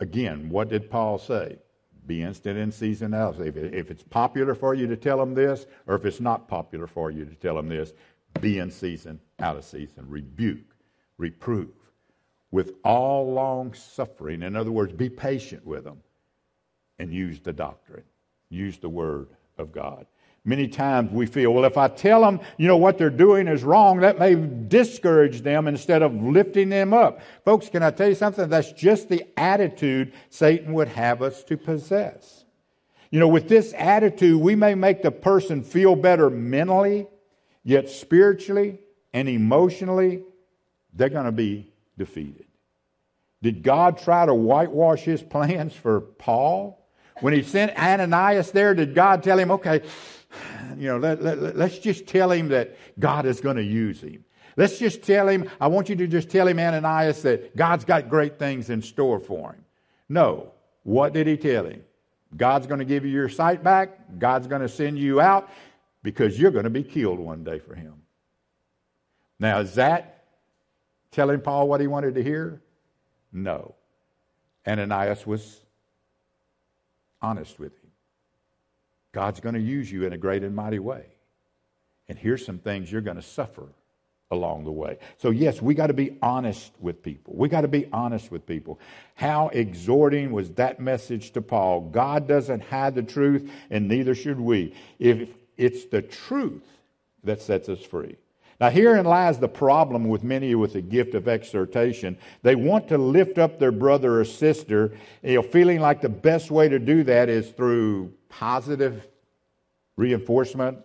Again, 0.00 0.48
what 0.48 0.68
did 0.68 0.90
Paul 0.90 1.18
say? 1.18 1.58
Be 2.06 2.22
instant 2.22 2.58
in 2.58 2.72
season 2.72 3.14
out. 3.14 3.38
If, 3.38 3.56
if 3.56 3.90
it's 3.90 4.02
popular 4.02 4.54
for 4.54 4.74
you 4.74 4.86
to 4.88 4.96
tell 4.96 5.18
them 5.18 5.34
this, 5.34 5.66
or 5.86 5.94
if 5.94 6.04
it's 6.04 6.20
not 6.20 6.48
popular 6.48 6.86
for 6.86 7.10
you 7.10 7.24
to 7.24 7.34
tell 7.34 7.54
them 7.54 7.68
this, 7.68 7.92
be 8.40 8.58
in 8.58 8.70
season, 8.70 9.20
out 9.38 9.56
of 9.56 9.64
season. 9.64 10.04
Rebuke, 10.08 10.74
reprove 11.18 11.68
with 12.50 12.72
all 12.82 13.32
long 13.32 13.74
suffering. 13.74 14.42
In 14.42 14.56
other 14.56 14.72
words, 14.72 14.92
be 14.92 15.08
patient 15.08 15.64
with 15.66 15.84
them 15.84 16.00
and 16.98 17.12
use 17.12 17.40
the 17.40 17.52
doctrine 17.52 18.04
use 18.54 18.78
the 18.78 18.88
word 18.88 19.28
of 19.58 19.72
God. 19.72 20.06
Many 20.46 20.68
times 20.68 21.10
we 21.10 21.24
feel, 21.24 21.54
well, 21.54 21.64
if 21.64 21.78
I 21.78 21.88
tell 21.88 22.20
them, 22.20 22.38
you 22.58 22.68
know, 22.68 22.76
what 22.76 22.98
they're 22.98 23.08
doing 23.08 23.48
is 23.48 23.64
wrong, 23.64 24.00
that 24.00 24.18
may 24.18 24.34
discourage 24.34 25.40
them 25.40 25.66
instead 25.66 26.02
of 26.02 26.14
lifting 26.14 26.68
them 26.68 26.92
up. 26.92 27.20
Folks, 27.46 27.70
can 27.70 27.82
I 27.82 27.90
tell 27.90 28.08
you 28.08 28.14
something? 28.14 28.50
That's 28.50 28.72
just 28.72 29.08
the 29.08 29.24
attitude 29.38 30.12
Satan 30.28 30.74
would 30.74 30.88
have 30.88 31.22
us 31.22 31.42
to 31.44 31.56
possess. 31.56 32.44
You 33.10 33.20
know, 33.20 33.28
with 33.28 33.48
this 33.48 33.72
attitude, 33.78 34.38
we 34.38 34.54
may 34.54 34.74
make 34.74 35.02
the 35.02 35.10
person 35.10 35.62
feel 35.62 35.96
better 35.96 36.28
mentally, 36.28 37.06
yet 37.62 37.88
spiritually 37.88 38.80
and 39.14 39.28
emotionally, 39.30 40.24
they're 40.92 41.08
going 41.08 41.24
to 41.24 41.32
be 41.32 41.72
defeated. 41.96 42.44
Did 43.40 43.62
God 43.62 43.98
try 43.98 44.26
to 44.26 44.34
whitewash 44.34 45.00
his 45.00 45.22
plans 45.30 45.72
for 45.72 46.00
Paul? 46.00 46.83
When 47.20 47.32
he 47.32 47.42
sent 47.42 47.76
Ananias 47.78 48.50
there, 48.50 48.74
did 48.74 48.94
God 48.94 49.22
tell 49.22 49.38
him, 49.38 49.50
okay, 49.52 49.82
you 50.76 50.88
know, 50.88 50.98
let, 50.98 51.22
let, 51.22 51.56
let's 51.56 51.78
just 51.78 52.06
tell 52.06 52.30
him 52.30 52.48
that 52.48 52.76
God 52.98 53.26
is 53.26 53.40
going 53.40 53.56
to 53.56 53.62
use 53.62 54.00
him? 54.00 54.24
Let's 54.56 54.78
just 54.78 55.02
tell 55.02 55.28
him, 55.28 55.50
I 55.60 55.66
want 55.68 55.88
you 55.88 55.96
to 55.96 56.06
just 56.06 56.30
tell 56.30 56.46
him, 56.46 56.58
Ananias, 56.58 57.22
that 57.22 57.56
God's 57.56 57.84
got 57.84 58.08
great 58.08 58.38
things 58.38 58.70
in 58.70 58.82
store 58.82 59.18
for 59.18 59.52
him. 59.52 59.64
No. 60.08 60.52
What 60.82 61.12
did 61.12 61.26
he 61.26 61.36
tell 61.36 61.64
him? 61.64 61.82
God's 62.36 62.66
going 62.66 62.78
to 62.78 62.84
give 62.84 63.04
you 63.04 63.10
your 63.10 63.28
sight 63.28 63.62
back. 63.62 64.18
God's 64.18 64.46
going 64.46 64.62
to 64.62 64.68
send 64.68 64.98
you 64.98 65.20
out 65.20 65.50
because 66.02 66.38
you're 66.38 66.50
going 66.50 66.64
to 66.64 66.70
be 66.70 66.82
killed 66.82 67.18
one 67.18 67.42
day 67.42 67.58
for 67.58 67.74
him. 67.74 67.94
Now, 69.38 69.60
is 69.60 69.74
that 69.76 70.24
telling 71.10 71.40
Paul 71.40 71.68
what 71.68 71.80
he 71.80 71.86
wanted 71.86 72.14
to 72.16 72.22
hear? 72.22 72.62
No. 73.32 73.74
Ananias 74.66 75.26
was 75.26 75.63
honest 77.24 77.58
with 77.58 77.72
him. 77.72 77.90
God's 79.12 79.40
going 79.40 79.54
to 79.54 79.60
use 79.60 79.90
you 79.90 80.04
in 80.04 80.12
a 80.12 80.18
great 80.18 80.42
and 80.42 80.54
mighty 80.54 80.78
way. 80.78 81.06
And 82.08 82.18
here's 82.18 82.44
some 82.44 82.58
things 82.58 82.92
you're 82.92 83.00
going 83.00 83.16
to 83.16 83.22
suffer 83.22 83.66
along 84.30 84.64
the 84.64 84.72
way. 84.72 84.98
So, 85.16 85.30
yes, 85.30 85.62
we 85.62 85.74
got 85.74 85.86
to 85.86 85.94
be 85.94 86.18
honest 86.20 86.72
with 86.80 87.02
people. 87.02 87.34
We 87.36 87.48
got 87.48 87.62
to 87.62 87.68
be 87.68 87.86
honest 87.92 88.30
with 88.30 88.46
people. 88.46 88.80
How 89.14 89.48
exhorting 89.48 90.32
was 90.32 90.50
that 90.52 90.80
message 90.80 91.30
to 91.32 91.40
Paul? 91.40 91.82
God 91.82 92.28
doesn't 92.28 92.60
hide 92.60 92.94
the 92.94 93.02
truth, 93.02 93.50
and 93.70 93.88
neither 93.88 94.14
should 94.14 94.40
we. 94.40 94.74
If 94.98 95.28
it's 95.56 95.86
the 95.86 96.02
truth 96.02 96.66
that 97.22 97.40
sets 97.40 97.68
us 97.68 97.82
free. 97.82 98.16
Now, 98.64 98.70
herein 98.70 99.04
lies 99.04 99.38
the 99.38 99.46
problem 99.46 100.08
with 100.08 100.24
many 100.24 100.54
with 100.54 100.72
the 100.72 100.80
gift 100.80 101.14
of 101.14 101.28
exhortation. 101.28 102.16
They 102.40 102.54
want 102.54 102.88
to 102.88 102.96
lift 102.96 103.36
up 103.36 103.58
their 103.58 103.70
brother 103.70 104.20
or 104.20 104.24
sister, 104.24 104.96
you 105.22 105.34
know, 105.34 105.42
feeling 105.42 105.80
like 105.80 106.00
the 106.00 106.08
best 106.08 106.50
way 106.50 106.70
to 106.70 106.78
do 106.78 107.04
that 107.04 107.28
is 107.28 107.50
through 107.50 108.14
positive 108.30 109.06
reinforcement, 109.96 110.78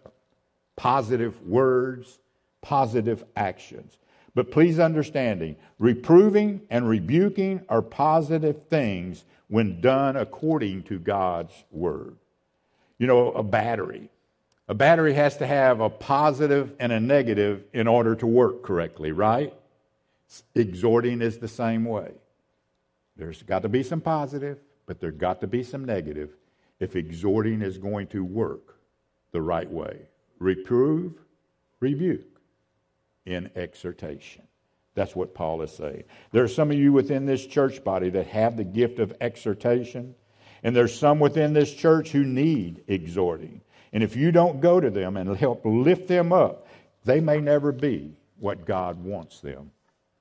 positive 0.75 1.41
words, 1.47 2.19
positive 2.61 3.23
actions. 3.37 3.97
But 4.35 4.51
please 4.51 4.77
understanding, 4.77 5.55
reproving 5.77 6.59
and 6.69 6.85
rebuking 6.85 7.61
are 7.69 7.81
positive 7.81 8.67
things 8.67 9.23
when 9.47 9.79
done 9.79 10.17
according 10.17 10.83
to 10.83 10.99
God's 10.99 11.53
word. 11.71 12.17
You 12.97 13.07
know, 13.07 13.31
a 13.31 13.41
battery. 13.41 14.09
A 14.69 14.75
battery 14.75 15.13
has 15.15 15.37
to 15.37 15.47
have 15.47 15.79
a 15.79 15.89
positive 15.89 16.73
and 16.79 16.91
a 16.91 16.99
negative 16.99 17.63
in 17.73 17.87
order 17.87 18.15
to 18.15 18.27
work 18.27 18.61
correctly, 18.61 19.11
right? 19.11 19.51
Exhorting 20.53 21.23
is 21.23 21.39
the 21.39 21.47
same 21.47 21.85
way. 21.85 22.11
There's 23.17 23.41
got 23.41 23.63
to 23.63 23.69
be 23.69 23.81
some 23.81 23.99
positive, 23.99 24.59
but 24.85 24.99
there's 24.99 25.17
got 25.17 25.41
to 25.41 25.47
be 25.47 25.63
some 25.63 25.85
negative 25.85 26.29
if 26.79 26.95
exhorting 26.95 27.63
is 27.63 27.79
going 27.79 28.07
to 28.07 28.23
work 28.23 28.77
the 29.31 29.41
right 29.41 29.69
way. 29.69 30.01
Reprove, 30.37 31.13
rebuke 31.79 32.39
in 33.25 33.49
exhortation. 33.55 34.43
That's 34.93 35.15
what 35.15 35.33
Paul 35.33 35.63
is 35.63 35.71
saying. 35.71 36.03
There 36.31 36.43
are 36.43 36.47
some 36.47 36.69
of 36.69 36.77
you 36.77 36.93
within 36.93 37.25
this 37.25 37.43
church 37.43 37.83
body 37.83 38.11
that 38.11 38.27
have 38.27 38.55
the 38.55 38.63
gift 38.63 38.99
of 38.99 39.15
exhortation, 39.19 40.13
and 40.61 40.75
there's 40.75 40.97
some 40.97 41.19
within 41.19 41.53
this 41.53 41.73
church 41.73 42.11
who 42.11 42.23
need 42.23 42.83
exhorting. 42.87 43.61
And 43.93 44.03
if 44.03 44.15
you 44.15 44.31
don't 44.31 44.61
go 44.61 44.79
to 44.79 44.89
them 44.89 45.17
and 45.17 45.35
help 45.35 45.61
lift 45.65 46.07
them 46.07 46.31
up, 46.31 46.67
they 47.05 47.19
may 47.19 47.39
never 47.39 47.71
be 47.71 48.13
what 48.37 48.65
God 48.65 49.03
wants 49.03 49.39
them 49.39 49.71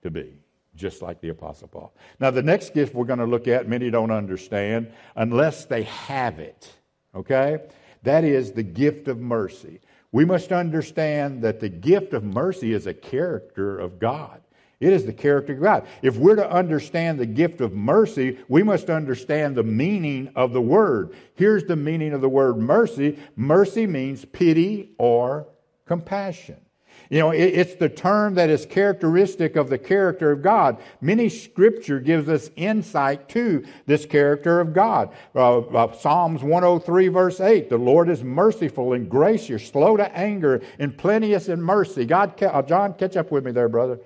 to 0.02 0.10
be, 0.10 0.40
just 0.74 1.02
like 1.02 1.20
the 1.20 1.28
Apostle 1.28 1.68
Paul. 1.68 1.94
Now, 2.20 2.30
the 2.30 2.42
next 2.42 2.74
gift 2.74 2.94
we're 2.94 3.04
going 3.04 3.18
to 3.18 3.26
look 3.26 3.48
at, 3.48 3.68
many 3.68 3.90
don't 3.90 4.10
understand 4.10 4.92
unless 5.16 5.64
they 5.64 5.82
have 5.84 6.38
it, 6.38 6.72
okay? 7.14 7.58
That 8.02 8.24
is 8.24 8.52
the 8.52 8.62
gift 8.62 9.08
of 9.08 9.18
mercy. 9.18 9.80
We 10.12 10.24
must 10.24 10.52
understand 10.52 11.42
that 11.42 11.60
the 11.60 11.68
gift 11.68 12.14
of 12.14 12.24
mercy 12.24 12.72
is 12.72 12.86
a 12.86 12.94
character 12.94 13.78
of 13.78 13.98
God. 13.98 14.40
It 14.80 14.92
is 14.92 15.04
the 15.04 15.12
character 15.12 15.54
of 15.54 15.60
God. 15.60 15.86
If 16.02 16.16
we're 16.16 16.36
to 16.36 16.50
understand 16.50 17.18
the 17.18 17.26
gift 17.26 17.60
of 17.60 17.72
mercy, 17.72 18.38
we 18.48 18.62
must 18.62 18.90
understand 18.90 19.56
the 19.56 19.64
meaning 19.64 20.30
of 20.36 20.52
the 20.52 20.60
word. 20.60 21.14
Here's 21.34 21.64
the 21.64 21.74
meaning 21.74 22.12
of 22.12 22.20
the 22.20 22.28
word 22.28 22.58
mercy 22.58 23.18
mercy 23.34 23.86
means 23.86 24.24
pity 24.24 24.90
or 24.98 25.48
compassion. 25.84 26.60
You 27.10 27.20
know, 27.20 27.30
it's 27.30 27.74
the 27.76 27.88
term 27.88 28.34
that 28.34 28.50
is 28.50 28.66
characteristic 28.66 29.56
of 29.56 29.70
the 29.70 29.78
character 29.78 30.30
of 30.30 30.42
God. 30.42 30.76
Many 31.00 31.30
scripture 31.30 32.00
gives 32.00 32.28
us 32.28 32.50
insight 32.54 33.30
to 33.30 33.64
this 33.86 34.04
character 34.04 34.60
of 34.60 34.74
God. 34.74 35.14
Uh, 35.34 35.60
uh, 35.60 35.92
Psalms 35.92 36.42
103 36.42 37.08
verse 37.08 37.40
8, 37.40 37.70
the 37.70 37.78
Lord 37.78 38.10
is 38.10 38.22
merciful 38.22 38.92
and 38.92 39.08
gracious, 39.08 39.66
slow 39.66 39.96
to 39.96 40.14
anger 40.14 40.60
and 40.78 40.96
plenteous 40.96 41.48
in 41.48 41.62
mercy. 41.62 42.04
God, 42.04 42.40
uh, 42.42 42.60
John, 42.62 42.92
catch 42.92 43.16
up 43.16 43.30
with 43.30 43.44
me 43.44 43.52
there, 43.52 43.70
brother. 43.70 43.98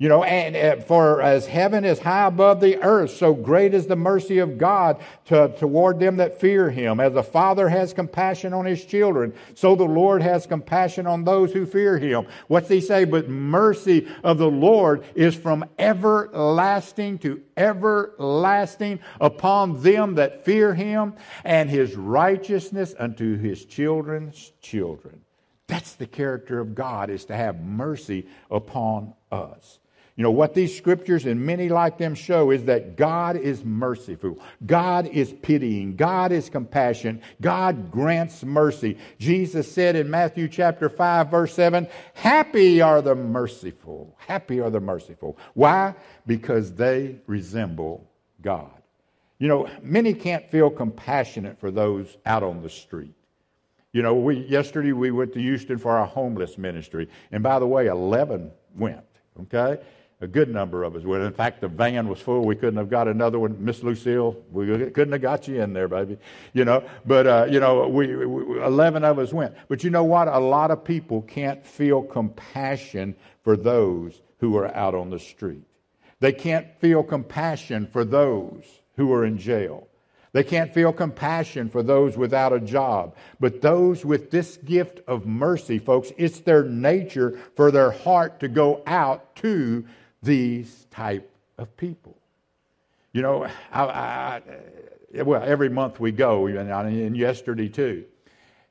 You 0.00 0.08
know, 0.08 0.22
and 0.22 0.54
uh, 0.54 0.84
for 0.84 1.20
as 1.20 1.46
heaven 1.46 1.84
is 1.84 1.98
high 1.98 2.26
above 2.26 2.60
the 2.60 2.80
earth, 2.84 3.10
so 3.10 3.34
great 3.34 3.74
is 3.74 3.88
the 3.88 3.96
mercy 3.96 4.38
of 4.38 4.56
God 4.56 5.00
to, 5.24 5.52
toward 5.58 5.98
them 5.98 6.18
that 6.18 6.40
fear 6.40 6.70
him. 6.70 7.00
As 7.00 7.16
a 7.16 7.22
father 7.24 7.68
has 7.68 7.92
compassion 7.92 8.54
on 8.54 8.64
his 8.64 8.84
children, 8.84 9.34
so 9.54 9.74
the 9.74 9.82
Lord 9.82 10.22
has 10.22 10.46
compassion 10.46 11.08
on 11.08 11.24
those 11.24 11.52
who 11.52 11.66
fear 11.66 11.98
him. 11.98 12.28
What's 12.46 12.68
he 12.68 12.80
say? 12.80 13.06
But 13.06 13.28
mercy 13.28 14.06
of 14.22 14.38
the 14.38 14.48
Lord 14.48 15.04
is 15.16 15.34
from 15.34 15.64
everlasting 15.80 17.18
to 17.18 17.42
everlasting 17.56 19.00
upon 19.20 19.82
them 19.82 20.14
that 20.14 20.44
fear 20.44 20.74
him, 20.74 21.14
and 21.42 21.68
his 21.68 21.96
righteousness 21.96 22.94
unto 22.96 23.36
his 23.36 23.64
children's 23.64 24.52
children. 24.60 25.22
That's 25.66 25.94
the 25.94 26.06
character 26.06 26.60
of 26.60 26.76
God, 26.76 27.10
is 27.10 27.24
to 27.24 27.34
have 27.34 27.60
mercy 27.60 28.28
upon 28.48 29.14
us. 29.32 29.80
You 30.18 30.24
know, 30.24 30.32
what 30.32 30.52
these 30.52 30.76
scriptures 30.76 31.26
and 31.26 31.46
many 31.46 31.68
like 31.68 31.96
them 31.96 32.16
show 32.16 32.50
is 32.50 32.64
that 32.64 32.96
God 32.96 33.36
is 33.36 33.64
merciful. 33.64 34.40
God 34.66 35.06
is 35.06 35.32
pitying. 35.42 35.94
God 35.94 36.32
is 36.32 36.50
compassionate. 36.50 37.22
God 37.40 37.92
grants 37.92 38.42
mercy. 38.42 38.98
Jesus 39.20 39.70
said 39.70 39.94
in 39.94 40.10
Matthew 40.10 40.48
chapter 40.48 40.88
5 40.88 41.30
verse 41.30 41.54
7, 41.54 41.86
happy 42.14 42.80
are 42.80 43.00
the 43.00 43.14
merciful. 43.14 44.16
Happy 44.18 44.60
are 44.60 44.70
the 44.70 44.80
merciful. 44.80 45.38
Why? 45.54 45.94
Because 46.26 46.74
they 46.74 47.20
resemble 47.28 48.10
God. 48.42 48.72
You 49.38 49.46
know, 49.46 49.68
many 49.82 50.14
can't 50.14 50.50
feel 50.50 50.68
compassionate 50.68 51.60
for 51.60 51.70
those 51.70 52.16
out 52.26 52.42
on 52.42 52.60
the 52.60 52.70
street. 52.70 53.14
You 53.92 54.02
know, 54.02 54.16
we 54.16 54.38
yesterday 54.46 54.90
we 54.90 55.12
went 55.12 55.32
to 55.34 55.40
Houston 55.40 55.78
for 55.78 55.96
our 55.96 56.06
homeless 56.06 56.58
ministry, 56.58 57.08
and 57.30 57.40
by 57.40 57.60
the 57.60 57.66
way, 57.68 57.86
eleven 57.86 58.50
went. 58.76 59.04
Okay, 59.40 59.80
a 60.20 60.26
good 60.26 60.48
number 60.48 60.82
of 60.82 60.96
us 60.96 61.04
would. 61.04 61.20
In 61.20 61.32
fact, 61.32 61.60
the 61.60 61.68
van 61.68 62.08
was 62.08 62.20
full. 62.20 62.44
We 62.44 62.56
couldn't 62.56 62.76
have 62.76 62.90
got 62.90 63.06
another 63.06 63.38
one. 63.38 63.56
Miss 63.64 63.82
Lucille, 63.82 64.36
we 64.50 64.66
couldn't 64.66 65.12
have 65.12 65.22
got 65.22 65.46
you 65.46 65.62
in 65.62 65.72
there, 65.72 65.86
baby. 65.86 66.18
You 66.52 66.64
know, 66.64 66.82
but, 67.06 67.26
uh, 67.26 67.46
you 67.48 67.60
know, 67.60 67.86
we, 67.86 68.26
we, 68.26 68.60
11 68.60 69.04
of 69.04 69.18
us 69.18 69.32
went. 69.32 69.54
But 69.68 69.84
you 69.84 69.90
know 69.90 70.04
what? 70.04 70.26
A 70.26 70.38
lot 70.38 70.70
of 70.72 70.82
people 70.82 71.22
can't 71.22 71.64
feel 71.64 72.02
compassion 72.02 73.14
for 73.44 73.56
those 73.56 74.20
who 74.38 74.56
are 74.56 74.74
out 74.74 74.94
on 74.94 75.10
the 75.10 75.20
street. 75.20 75.62
They 76.20 76.32
can't 76.32 76.66
feel 76.80 77.04
compassion 77.04 77.86
for 77.86 78.04
those 78.04 78.64
who 78.96 79.12
are 79.12 79.24
in 79.24 79.38
jail. 79.38 79.86
They 80.32 80.44
can't 80.44 80.74
feel 80.74 80.92
compassion 80.92 81.70
for 81.70 81.82
those 81.82 82.16
without 82.16 82.52
a 82.52 82.60
job. 82.60 83.16
But 83.40 83.62
those 83.62 84.04
with 84.04 84.30
this 84.30 84.56
gift 84.58 85.00
of 85.08 85.26
mercy, 85.26 85.78
folks, 85.78 86.12
it's 86.18 86.40
their 86.40 86.64
nature 86.64 87.38
for 87.56 87.70
their 87.70 87.90
heart 87.90 88.40
to 88.40 88.48
go 88.48 88.82
out 88.86 89.36
to 89.36 89.86
these 90.22 90.86
type 90.90 91.30
of 91.58 91.76
people. 91.76 92.16
You 93.12 93.22
know, 93.22 93.46
I, 93.72 93.82
I, 93.82 94.42
well, 95.22 95.42
every 95.42 95.68
month 95.68 96.00
we 96.00 96.12
go, 96.12 96.46
and 96.46 97.16
yesterday 97.16 97.68
too. 97.68 98.04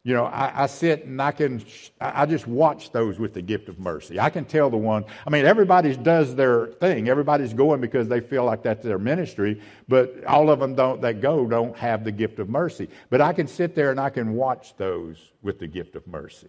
You 0.03 0.13
know, 0.13 0.23
I, 0.23 0.63
I, 0.63 0.65
sit 0.67 1.03
and 1.03 1.21
I 1.21 1.31
can, 1.33 1.61
I 1.99 2.25
just 2.25 2.47
watch 2.47 2.93
those 2.93 3.19
with 3.19 3.33
the 3.33 3.41
gift 3.41 3.67
of 3.67 3.77
mercy. 3.77 4.21
I 4.21 4.29
can 4.29 4.45
tell 4.45 4.69
the 4.69 4.77
one, 4.77 5.03
I 5.25 5.29
mean, 5.29 5.43
everybody 5.43 5.97
does 5.97 6.33
their 6.33 6.67
thing. 6.67 7.09
Everybody's 7.09 7.53
going 7.53 7.81
because 7.81 8.07
they 8.07 8.21
feel 8.21 8.45
like 8.45 8.63
that's 8.63 8.85
their 8.85 8.99
ministry, 8.99 9.61
but 9.89 10.23
all 10.23 10.49
of 10.49 10.59
them 10.59 10.75
don't, 10.75 11.01
that 11.01 11.19
go 11.19 11.45
don't 11.45 11.75
have 11.75 12.05
the 12.05 12.13
gift 12.13 12.39
of 12.39 12.47
mercy. 12.47 12.87
But 13.09 13.19
I 13.19 13.33
can 13.33 13.47
sit 13.47 13.75
there 13.75 13.91
and 13.91 13.99
I 13.99 14.09
can 14.09 14.35
watch 14.35 14.77
those 14.77 15.17
with 15.41 15.59
the 15.59 15.67
gift 15.67 15.95
of 15.97 16.07
mercy. 16.07 16.47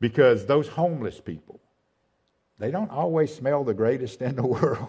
Because 0.00 0.46
those 0.46 0.66
homeless 0.66 1.20
people, 1.20 1.60
they 2.64 2.70
don't 2.70 2.90
always 2.90 3.34
smell 3.34 3.62
the 3.62 3.74
greatest 3.74 4.22
in 4.22 4.36
the 4.36 4.46
world, 4.56 4.88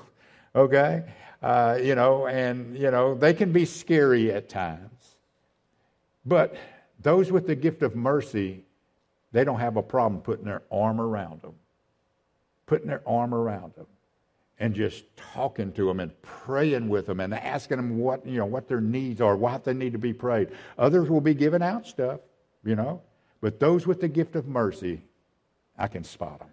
okay? 0.56 1.04
Uh, 1.44 1.78
you 1.84 1.94
know, 1.94 2.26
and, 2.26 2.78
you 2.78 2.90
know, 2.90 3.14
they 3.14 3.34
can 3.34 3.52
be 3.52 3.66
scary 3.66 4.32
at 4.32 4.48
times. 4.48 5.18
But 6.26 6.56
those 7.02 7.34
with 7.34 7.48
the 7.48 7.56
gift 7.56 7.82
of 7.82 7.94
mercy, 7.94 8.64
they 9.34 9.44
don't 9.44 9.60
have 9.60 9.76
a 9.76 9.84
problem 9.84 10.22
putting 10.22 10.46
their 10.46 10.62
arm 10.72 11.02
around 11.02 11.42
them, 11.42 11.56
putting 12.66 12.88
their 12.88 13.02
arm 13.06 13.34
around 13.34 13.76
them 13.76 13.88
and 14.58 14.74
just 14.74 15.04
talking 15.18 15.74
to 15.74 15.86
them 15.86 16.00
and 16.00 16.22
praying 16.22 16.88
with 16.88 17.08
them 17.08 17.20
and 17.20 17.34
asking 17.34 17.76
them 17.76 17.98
what 17.98 18.26
you 18.26 18.38
know 18.38 18.46
what 18.46 18.70
their 18.70 18.80
needs 18.80 19.20
are, 19.20 19.36
what 19.36 19.66
they 19.66 19.74
need 19.74 19.92
to 19.92 20.00
be 20.00 20.14
prayed. 20.14 20.48
Others 20.78 21.10
will 21.10 21.20
be 21.20 21.34
giving 21.34 21.62
out 21.62 21.86
stuff, 21.86 22.22
you 22.64 22.78
know, 22.78 23.02
but 23.42 23.60
those 23.60 23.86
with 23.86 24.00
the 24.00 24.08
gift 24.08 24.38
of 24.38 24.48
mercy, 24.48 25.02
I 25.78 25.90
can 25.90 26.06
spot 26.06 26.40
them. 26.40 26.48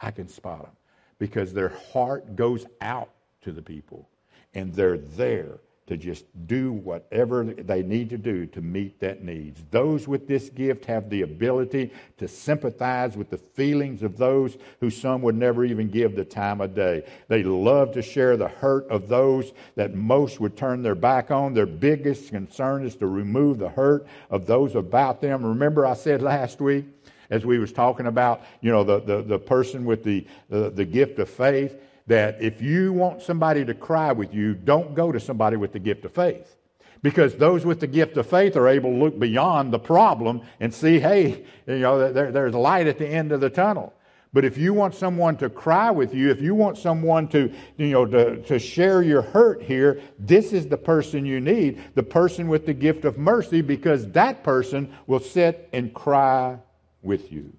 I 0.00 0.10
can 0.10 0.28
spot 0.28 0.62
them 0.62 0.72
because 1.18 1.52
their 1.52 1.72
heart 1.92 2.36
goes 2.36 2.66
out 2.80 3.10
to 3.42 3.52
the 3.52 3.62
people 3.62 4.08
and 4.54 4.74
they're 4.74 4.98
there 4.98 5.58
to 5.90 5.96
just 5.96 6.24
do 6.46 6.72
whatever 6.72 7.42
they 7.42 7.82
need 7.82 8.08
to 8.10 8.16
do 8.16 8.46
to 8.46 8.60
meet 8.60 9.00
that 9.00 9.24
needs. 9.24 9.60
Those 9.72 10.06
with 10.06 10.28
this 10.28 10.48
gift 10.48 10.84
have 10.84 11.10
the 11.10 11.22
ability 11.22 11.90
to 12.18 12.28
sympathize 12.28 13.16
with 13.16 13.28
the 13.28 13.38
feelings 13.38 14.04
of 14.04 14.16
those 14.16 14.56
who 14.78 14.88
some 14.88 15.20
would 15.22 15.34
never 15.34 15.64
even 15.64 15.90
give 15.90 16.14
the 16.14 16.24
time 16.24 16.60
of 16.60 16.76
day. 16.76 17.04
They 17.26 17.42
love 17.42 17.90
to 17.94 18.02
share 18.02 18.36
the 18.36 18.46
hurt 18.46 18.88
of 18.88 19.08
those 19.08 19.52
that 19.74 19.96
most 19.96 20.38
would 20.38 20.56
turn 20.56 20.84
their 20.84 20.94
back 20.94 21.32
on. 21.32 21.54
Their 21.54 21.66
biggest 21.66 22.30
concern 22.30 22.86
is 22.86 22.94
to 22.96 23.08
remove 23.08 23.58
the 23.58 23.70
hurt 23.70 24.06
of 24.30 24.46
those 24.46 24.76
about 24.76 25.20
them. 25.20 25.44
Remember 25.44 25.84
I 25.84 25.94
said 25.94 26.22
last 26.22 26.60
week 26.60 26.84
as 27.30 27.46
we 27.46 27.58
was 27.58 27.72
talking 27.72 28.06
about, 28.06 28.42
you 28.60 28.70
know, 28.70 28.84
the, 28.84 29.00
the, 29.00 29.22
the 29.22 29.38
person 29.38 29.84
with 29.84 30.04
the, 30.04 30.26
the, 30.48 30.70
the 30.70 30.84
gift 30.84 31.18
of 31.18 31.30
faith, 31.30 31.76
that 32.06 32.42
if 32.42 32.60
you 32.60 32.92
want 32.92 33.22
somebody 33.22 33.64
to 33.64 33.72
cry 33.72 34.12
with 34.12 34.34
you, 34.34 34.54
don't 34.54 34.94
go 34.94 35.12
to 35.12 35.20
somebody 35.20 35.56
with 35.56 35.72
the 35.72 35.78
gift 35.78 36.04
of 36.04 36.12
faith. 36.12 36.56
Because 37.02 37.36
those 37.36 37.64
with 37.64 37.80
the 37.80 37.86
gift 37.86 38.16
of 38.16 38.26
faith 38.26 38.56
are 38.56 38.68
able 38.68 38.90
to 38.90 38.96
look 38.96 39.18
beyond 39.18 39.72
the 39.72 39.78
problem 39.78 40.42
and 40.58 40.74
see, 40.74 40.98
hey, 40.98 41.44
you 41.66 41.78
know, 41.78 42.12
there, 42.12 42.30
there's 42.30 42.52
light 42.52 42.86
at 42.88 42.98
the 42.98 43.06
end 43.06 43.32
of 43.32 43.40
the 43.40 43.48
tunnel. 43.48 43.94
But 44.32 44.44
if 44.44 44.58
you 44.58 44.74
want 44.74 44.94
someone 44.94 45.36
to 45.38 45.48
cry 45.48 45.90
with 45.90 46.14
you, 46.14 46.30
if 46.30 46.40
you 46.40 46.54
want 46.54 46.78
someone 46.78 47.26
to, 47.28 47.52
you 47.76 47.90
know, 47.90 48.06
to, 48.06 48.42
to 48.42 48.58
share 48.58 49.02
your 49.02 49.22
hurt 49.22 49.62
here, 49.62 50.00
this 50.18 50.52
is 50.52 50.68
the 50.68 50.76
person 50.76 51.26
you 51.26 51.40
need, 51.40 51.80
the 51.94 52.02
person 52.02 52.48
with 52.48 52.66
the 52.66 52.74
gift 52.74 53.04
of 53.04 53.18
mercy, 53.18 53.60
because 53.60 54.06
that 54.12 54.44
person 54.44 54.92
will 55.06 55.20
sit 55.20 55.68
and 55.72 55.92
cry 55.94 56.58
with 57.02 57.32
you. 57.32 57.52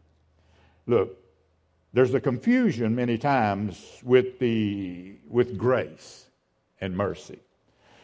Look, 0.87 1.17
there's 1.93 2.13
a 2.13 2.21
confusion 2.21 2.95
many 2.95 3.17
times 3.17 3.99
with, 4.03 4.39
the, 4.39 5.15
with 5.27 5.57
grace 5.57 6.25
and 6.79 6.95
mercy. 6.95 7.39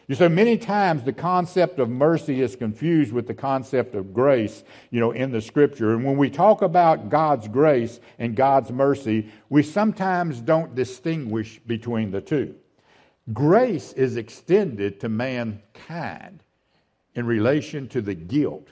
You 0.08 0.14
say 0.14 0.28
many 0.28 0.56
times 0.56 1.02
the 1.02 1.12
concept 1.12 1.78
of 1.78 1.90
mercy 1.90 2.40
is 2.40 2.56
confused 2.56 3.12
with 3.12 3.26
the 3.26 3.34
concept 3.34 3.94
of 3.94 4.14
grace, 4.14 4.64
you 4.90 5.00
know, 5.00 5.10
in 5.10 5.32
the 5.32 5.40
scripture. 5.42 5.92
And 5.92 6.02
when 6.02 6.16
we 6.16 6.30
talk 6.30 6.62
about 6.62 7.10
God's 7.10 7.46
grace 7.46 8.00
and 8.18 8.34
God's 8.34 8.70
mercy, 8.70 9.30
we 9.50 9.62
sometimes 9.62 10.40
don't 10.40 10.74
distinguish 10.74 11.60
between 11.66 12.10
the 12.10 12.22
two. 12.22 12.54
Grace 13.34 13.92
is 13.92 14.16
extended 14.16 15.00
to 15.00 15.10
mankind 15.10 16.42
in 17.14 17.26
relation 17.26 17.86
to 17.88 18.00
the 18.00 18.14
guilt 18.14 18.68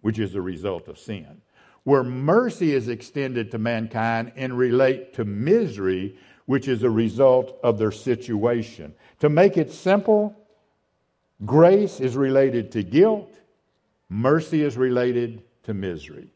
which 0.00 0.18
is 0.18 0.34
a 0.34 0.40
result 0.40 0.88
of 0.88 0.98
sin 0.98 1.41
where 1.84 2.04
mercy 2.04 2.74
is 2.74 2.88
extended 2.88 3.50
to 3.50 3.58
mankind 3.58 4.32
and 4.36 4.56
relate 4.56 5.14
to 5.14 5.24
misery, 5.24 6.16
which 6.46 6.68
is 6.68 6.82
a 6.82 6.90
result 6.90 7.58
of 7.62 7.78
their 7.78 7.90
situation. 7.90 8.94
To 9.20 9.28
make 9.28 9.56
it 9.56 9.72
simple, 9.72 10.36
grace 11.44 12.00
is 12.00 12.16
related 12.16 12.70
to 12.72 12.82
guilt, 12.82 13.34
mercy 14.08 14.62
is 14.62 14.76
related 14.76 15.42
to 15.64 15.74
misery. 15.74 16.28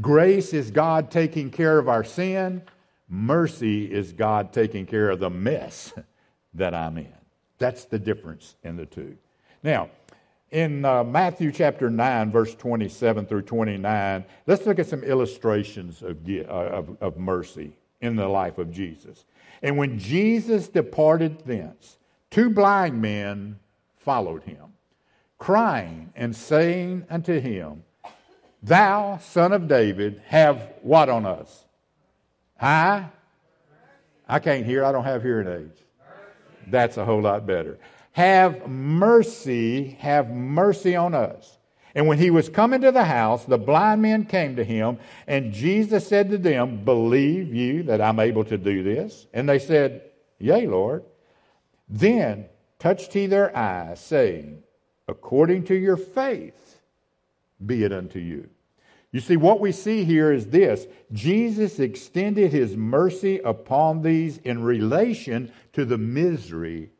Grace 0.00 0.52
is 0.52 0.70
God 0.70 1.10
taking 1.10 1.50
care 1.50 1.78
of 1.78 1.88
our 1.88 2.04
sin, 2.04 2.62
mercy 3.08 3.90
is 3.90 4.12
God 4.12 4.52
taking 4.52 4.86
care 4.86 5.10
of 5.10 5.20
the 5.20 5.30
mess 5.30 5.92
that 6.54 6.74
I'm 6.74 6.98
in. 6.98 7.12
That's 7.58 7.84
the 7.84 7.98
difference 7.98 8.56
in 8.64 8.76
the 8.76 8.86
two. 8.86 9.16
Now, 9.62 9.90
in 10.50 10.84
uh, 10.84 11.04
Matthew 11.04 11.52
chapter 11.52 11.88
9, 11.88 12.32
verse 12.32 12.54
27 12.54 13.26
through 13.26 13.42
29, 13.42 14.24
let's 14.46 14.66
look 14.66 14.78
at 14.78 14.86
some 14.86 15.04
illustrations 15.04 16.02
of, 16.02 16.18
uh, 16.28 16.42
of, 16.44 16.96
of 17.00 17.16
mercy 17.16 17.72
in 18.00 18.16
the 18.16 18.26
life 18.26 18.58
of 18.58 18.72
Jesus. 18.72 19.24
And 19.62 19.76
when 19.76 19.98
Jesus 19.98 20.68
departed 20.68 21.40
thence, 21.46 21.98
two 22.30 22.50
blind 22.50 23.00
men 23.00 23.58
followed 23.96 24.42
him, 24.42 24.72
crying 25.38 26.12
and 26.16 26.34
saying 26.34 27.06
unto 27.10 27.38
him, 27.38 27.84
Thou, 28.62 29.18
son 29.18 29.52
of 29.52 29.68
David, 29.68 30.20
have 30.26 30.72
what 30.82 31.08
on 31.08 31.24
us? 31.24 31.64
Huh? 32.58 33.04
I 34.28 34.38
can't 34.38 34.66
hear. 34.66 34.84
I 34.84 34.92
don't 34.92 35.04
have 35.04 35.22
hearing 35.22 35.48
aids. 35.48 35.80
That's 36.66 36.98
a 36.98 37.04
whole 37.04 37.22
lot 37.22 37.46
better. 37.46 37.78
Have 38.20 38.68
mercy, 38.68 39.96
have 39.98 40.28
mercy 40.28 40.94
on 40.94 41.14
us. 41.14 41.56
And 41.94 42.06
when 42.06 42.18
he 42.18 42.28
was 42.28 42.50
coming 42.50 42.82
to 42.82 42.92
the 42.92 43.06
house, 43.06 43.46
the 43.46 43.56
blind 43.56 44.02
men 44.02 44.26
came 44.26 44.56
to 44.56 44.62
him, 44.62 44.98
and 45.26 45.54
Jesus 45.54 46.06
said 46.06 46.28
to 46.28 46.36
them, 46.36 46.84
Believe 46.84 47.54
you 47.54 47.84
that 47.84 48.02
I'm 48.02 48.20
able 48.20 48.44
to 48.44 48.58
do 48.58 48.82
this? 48.82 49.26
And 49.32 49.48
they 49.48 49.58
said, 49.58 50.02
Yea, 50.38 50.66
Lord. 50.66 51.02
Then 51.88 52.44
touched 52.78 53.14
he 53.14 53.24
their 53.24 53.56
eyes, 53.56 54.00
saying, 54.00 54.64
According 55.08 55.64
to 55.64 55.74
your 55.74 55.96
faith, 55.96 56.78
be 57.64 57.84
it 57.84 57.92
unto 57.94 58.18
you. 58.18 58.50
You 59.12 59.20
see, 59.20 59.38
what 59.38 59.60
we 59.60 59.72
see 59.72 60.04
here 60.04 60.30
is 60.30 60.48
this 60.48 60.86
Jesus 61.10 61.78
extended 61.78 62.52
his 62.52 62.76
mercy 62.76 63.38
upon 63.38 64.02
these 64.02 64.36
in 64.36 64.62
relation 64.62 65.50
to 65.72 65.86
the 65.86 65.96
misery 65.96 66.90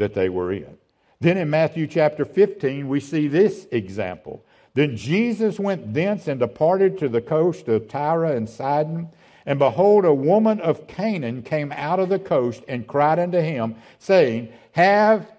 that 0.00 0.14
they 0.14 0.28
were 0.28 0.50
in. 0.50 0.78
Then 1.20 1.36
in 1.36 1.50
Matthew 1.50 1.86
chapter 1.86 2.24
15, 2.24 2.88
we 2.88 3.00
see 3.00 3.28
this 3.28 3.66
example. 3.70 4.42
Then 4.72 4.96
Jesus 4.96 5.60
went 5.60 5.92
thence 5.92 6.26
and 6.26 6.40
departed 6.40 6.98
to 6.98 7.08
the 7.08 7.20
coast 7.20 7.68
of 7.68 7.86
Tyre 7.86 8.24
and 8.24 8.48
Sidon. 8.48 9.10
And 9.44 9.58
behold, 9.58 10.06
a 10.06 10.14
woman 10.14 10.60
of 10.60 10.86
Canaan 10.86 11.42
came 11.42 11.70
out 11.72 12.00
of 12.00 12.08
the 12.08 12.18
coast 12.18 12.62
and 12.66 12.86
cried 12.86 13.18
unto 13.18 13.40
him, 13.40 13.76
saying, 13.98 14.50
Have, 14.72 15.30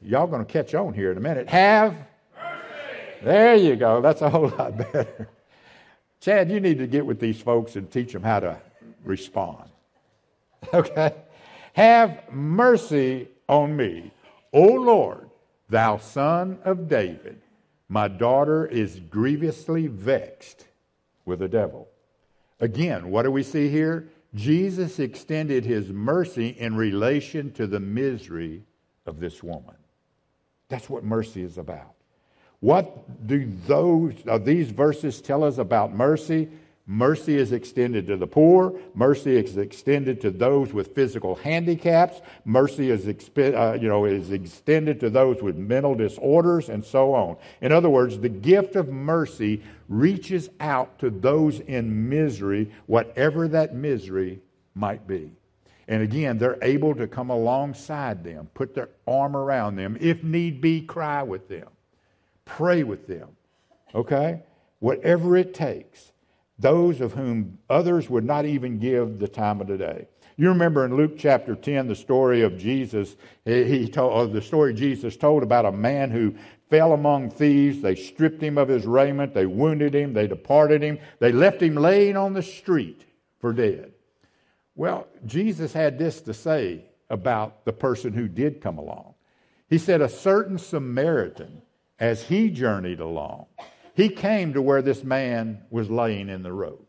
y'all 0.00 0.26
going 0.26 0.44
to 0.44 0.50
catch 0.50 0.74
on 0.74 0.94
here 0.94 1.12
in 1.12 1.18
a 1.18 1.20
minute, 1.20 1.48
have, 1.48 1.94
there 3.22 3.54
you 3.54 3.76
go. 3.76 4.00
That's 4.00 4.22
a 4.22 4.30
whole 4.30 4.48
lot 4.58 4.78
better. 4.78 5.28
Chad, 6.20 6.50
you 6.50 6.60
need 6.60 6.78
to 6.78 6.86
get 6.86 7.04
with 7.04 7.20
these 7.20 7.40
folks 7.40 7.76
and 7.76 7.90
teach 7.90 8.14
them 8.14 8.22
how 8.22 8.40
to 8.40 8.56
respond. 9.04 9.68
Okay? 10.74 11.14
Have 11.74 12.32
mercy 12.32 13.28
on 13.48 13.76
me, 13.76 14.12
O 14.52 14.64
Lord, 14.64 15.30
thou 15.68 15.98
son 15.98 16.58
of 16.64 16.88
David. 16.88 17.40
My 17.88 18.08
daughter 18.08 18.66
is 18.66 19.00
grievously 19.00 19.86
vexed 19.86 20.66
with 21.24 21.40
the 21.40 21.48
devil. 21.48 21.88
Again, 22.60 23.10
what 23.10 23.22
do 23.22 23.30
we 23.30 23.42
see 23.42 23.68
here? 23.68 24.08
Jesus 24.34 24.98
extended 24.98 25.64
his 25.64 25.88
mercy 25.88 26.50
in 26.50 26.76
relation 26.76 27.52
to 27.52 27.66
the 27.66 27.80
misery 27.80 28.62
of 29.06 29.18
this 29.18 29.42
woman. 29.42 29.74
That's 30.68 30.88
what 30.88 31.02
mercy 31.02 31.42
is 31.42 31.58
about. 31.58 31.94
What 32.60 33.26
do 33.26 33.50
those 33.66 34.14
uh, 34.28 34.38
these 34.38 34.70
verses 34.70 35.20
tell 35.20 35.42
us 35.42 35.58
about 35.58 35.94
mercy? 35.94 36.48
Mercy 36.92 37.36
is 37.36 37.52
extended 37.52 38.08
to 38.08 38.16
the 38.16 38.26
poor. 38.26 38.76
Mercy 38.94 39.36
is 39.36 39.56
extended 39.56 40.20
to 40.20 40.28
those 40.32 40.72
with 40.72 40.92
physical 40.92 41.36
handicaps. 41.36 42.20
Mercy 42.44 42.90
is, 42.90 43.06
uh, 43.38 43.78
you 43.80 43.86
know, 43.86 44.06
is 44.06 44.32
extended 44.32 44.98
to 44.98 45.08
those 45.08 45.40
with 45.40 45.54
mental 45.54 45.94
disorders 45.94 46.68
and 46.68 46.84
so 46.84 47.14
on. 47.14 47.36
In 47.60 47.70
other 47.70 47.88
words, 47.88 48.18
the 48.18 48.28
gift 48.28 48.74
of 48.74 48.88
mercy 48.88 49.62
reaches 49.88 50.50
out 50.58 50.98
to 50.98 51.10
those 51.10 51.60
in 51.60 52.08
misery, 52.08 52.72
whatever 52.86 53.46
that 53.46 53.72
misery 53.72 54.40
might 54.74 55.06
be. 55.06 55.30
And 55.86 56.02
again, 56.02 56.38
they're 56.38 56.58
able 56.60 56.96
to 56.96 57.06
come 57.06 57.30
alongside 57.30 58.24
them, 58.24 58.50
put 58.52 58.74
their 58.74 58.88
arm 59.06 59.36
around 59.36 59.76
them, 59.76 59.96
if 60.00 60.24
need 60.24 60.60
be, 60.60 60.80
cry 60.80 61.22
with 61.22 61.46
them, 61.46 61.68
pray 62.44 62.82
with 62.82 63.06
them. 63.06 63.28
Okay? 63.94 64.42
Whatever 64.80 65.36
it 65.36 65.54
takes 65.54 66.10
those 66.60 67.00
of 67.00 67.14
whom 67.14 67.58
others 67.68 68.10
would 68.10 68.24
not 68.24 68.44
even 68.44 68.78
give 68.78 69.18
the 69.18 69.28
time 69.28 69.60
of 69.60 69.66
the 69.66 69.78
day. 69.78 70.06
You 70.36 70.48
remember 70.48 70.84
in 70.84 70.96
Luke 70.96 71.18
chapter 71.18 71.54
10 71.54 71.88
the 71.88 71.94
story 71.94 72.42
of 72.42 72.56
Jesus, 72.56 73.16
he 73.44 73.88
told, 73.88 74.30
uh, 74.30 74.32
the 74.32 74.40
story 74.40 74.72
Jesus 74.72 75.16
told 75.16 75.42
about 75.42 75.66
a 75.66 75.72
man 75.72 76.10
who 76.10 76.34
fell 76.70 76.92
among 76.92 77.30
thieves. 77.30 77.82
They 77.82 77.94
stripped 77.94 78.42
him 78.42 78.56
of 78.56 78.68
his 78.68 78.86
raiment, 78.86 79.34
they 79.34 79.46
wounded 79.46 79.94
him, 79.94 80.14
they 80.14 80.26
departed 80.26 80.82
him, 80.82 80.98
they 81.18 81.32
left 81.32 81.62
him 81.62 81.74
laying 81.74 82.16
on 82.16 82.32
the 82.32 82.42
street 82.42 83.04
for 83.38 83.52
dead. 83.52 83.92
Well, 84.74 85.08
Jesus 85.26 85.72
had 85.72 85.98
this 85.98 86.20
to 86.22 86.32
say 86.32 86.84
about 87.10 87.64
the 87.64 87.72
person 87.72 88.12
who 88.12 88.28
did 88.28 88.62
come 88.62 88.78
along. 88.78 89.14
He 89.68 89.78
said, 89.78 90.00
A 90.00 90.08
certain 90.08 90.58
Samaritan 90.58 91.62
as 91.98 92.22
he 92.24 92.48
journeyed 92.48 93.00
along, 93.00 93.46
he 94.00 94.08
came 94.08 94.54
to 94.54 94.62
where 94.62 94.82
this 94.82 95.04
man 95.04 95.62
was 95.70 95.90
laying 95.90 96.28
in 96.28 96.42
the 96.42 96.52
road. 96.52 96.86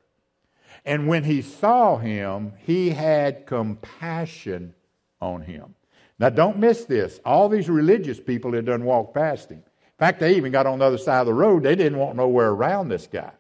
And 0.86 1.08
when 1.08 1.24
he 1.24 1.42
saw 1.42 1.98
him, 1.98 2.54
he 2.60 2.90
had 2.90 3.46
compassion 3.46 4.74
on 5.20 5.42
him. 5.42 5.76
Now, 6.18 6.30
don't 6.30 6.58
miss 6.58 6.86
this. 6.86 7.20
All 7.26 7.50
these 7.50 7.70
religious 7.70 8.20
people 8.20 8.54
had 8.54 8.66
done 8.66 8.84
walked 8.84 9.14
past 9.14 9.50
him. 9.50 9.58
In 9.58 9.98
fact, 9.98 10.20
they 10.20 10.36
even 10.36 10.52
got 10.52 10.66
on 10.66 10.80
the 10.80 10.86
other 10.86 10.98
side 10.98 11.22
of 11.22 11.28
the 11.28 11.34
road. 11.34 11.64
They 11.64 11.76
didn't 11.76 12.00
want 12.00 12.16
nowhere 12.16 12.50
around 12.50 12.90
this 12.90 13.08
guy. 13.08 13.32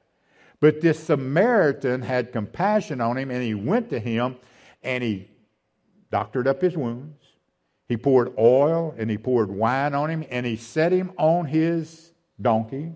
But 0.59 0.81
this 0.81 0.99
Samaritan 0.99 2.03
had 2.03 2.31
compassion 2.31 3.01
on 3.01 3.17
him, 3.17 3.31
and 3.31 3.41
he 3.41 3.55
went 3.55 3.89
to 3.89 3.99
him 3.99 4.35
and 4.83 5.03
he 5.03 5.29
doctored 6.11 6.47
up 6.47 6.61
his 6.61 6.77
wounds. 6.77 7.17
He 7.87 7.97
poured 7.97 8.33
oil 8.37 8.93
and 8.97 9.09
he 9.09 9.17
poured 9.17 9.49
wine 9.49 9.93
on 9.93 10.09
him, 10.09 10.23
and 10.29 10.45
he 10.45 10.55
set 10.55 10.91
him 10.91 11.11
on 11.17 11.45
his 11.45 12.11
donkey, 12.39 12.93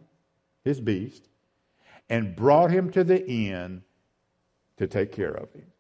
his 0.65 0.82
beast, 0.82 1.30
and 2.10 2.36
brought 2.36 2.71
him 2.71 2.91
to 2.91 3.06
the 3.06 3.25
inn 3.25 3.84
to 4.78 4.88
take 4.88 5.13
care 5.13 5.32
of 5.32 5.54
him. 5.54 5.71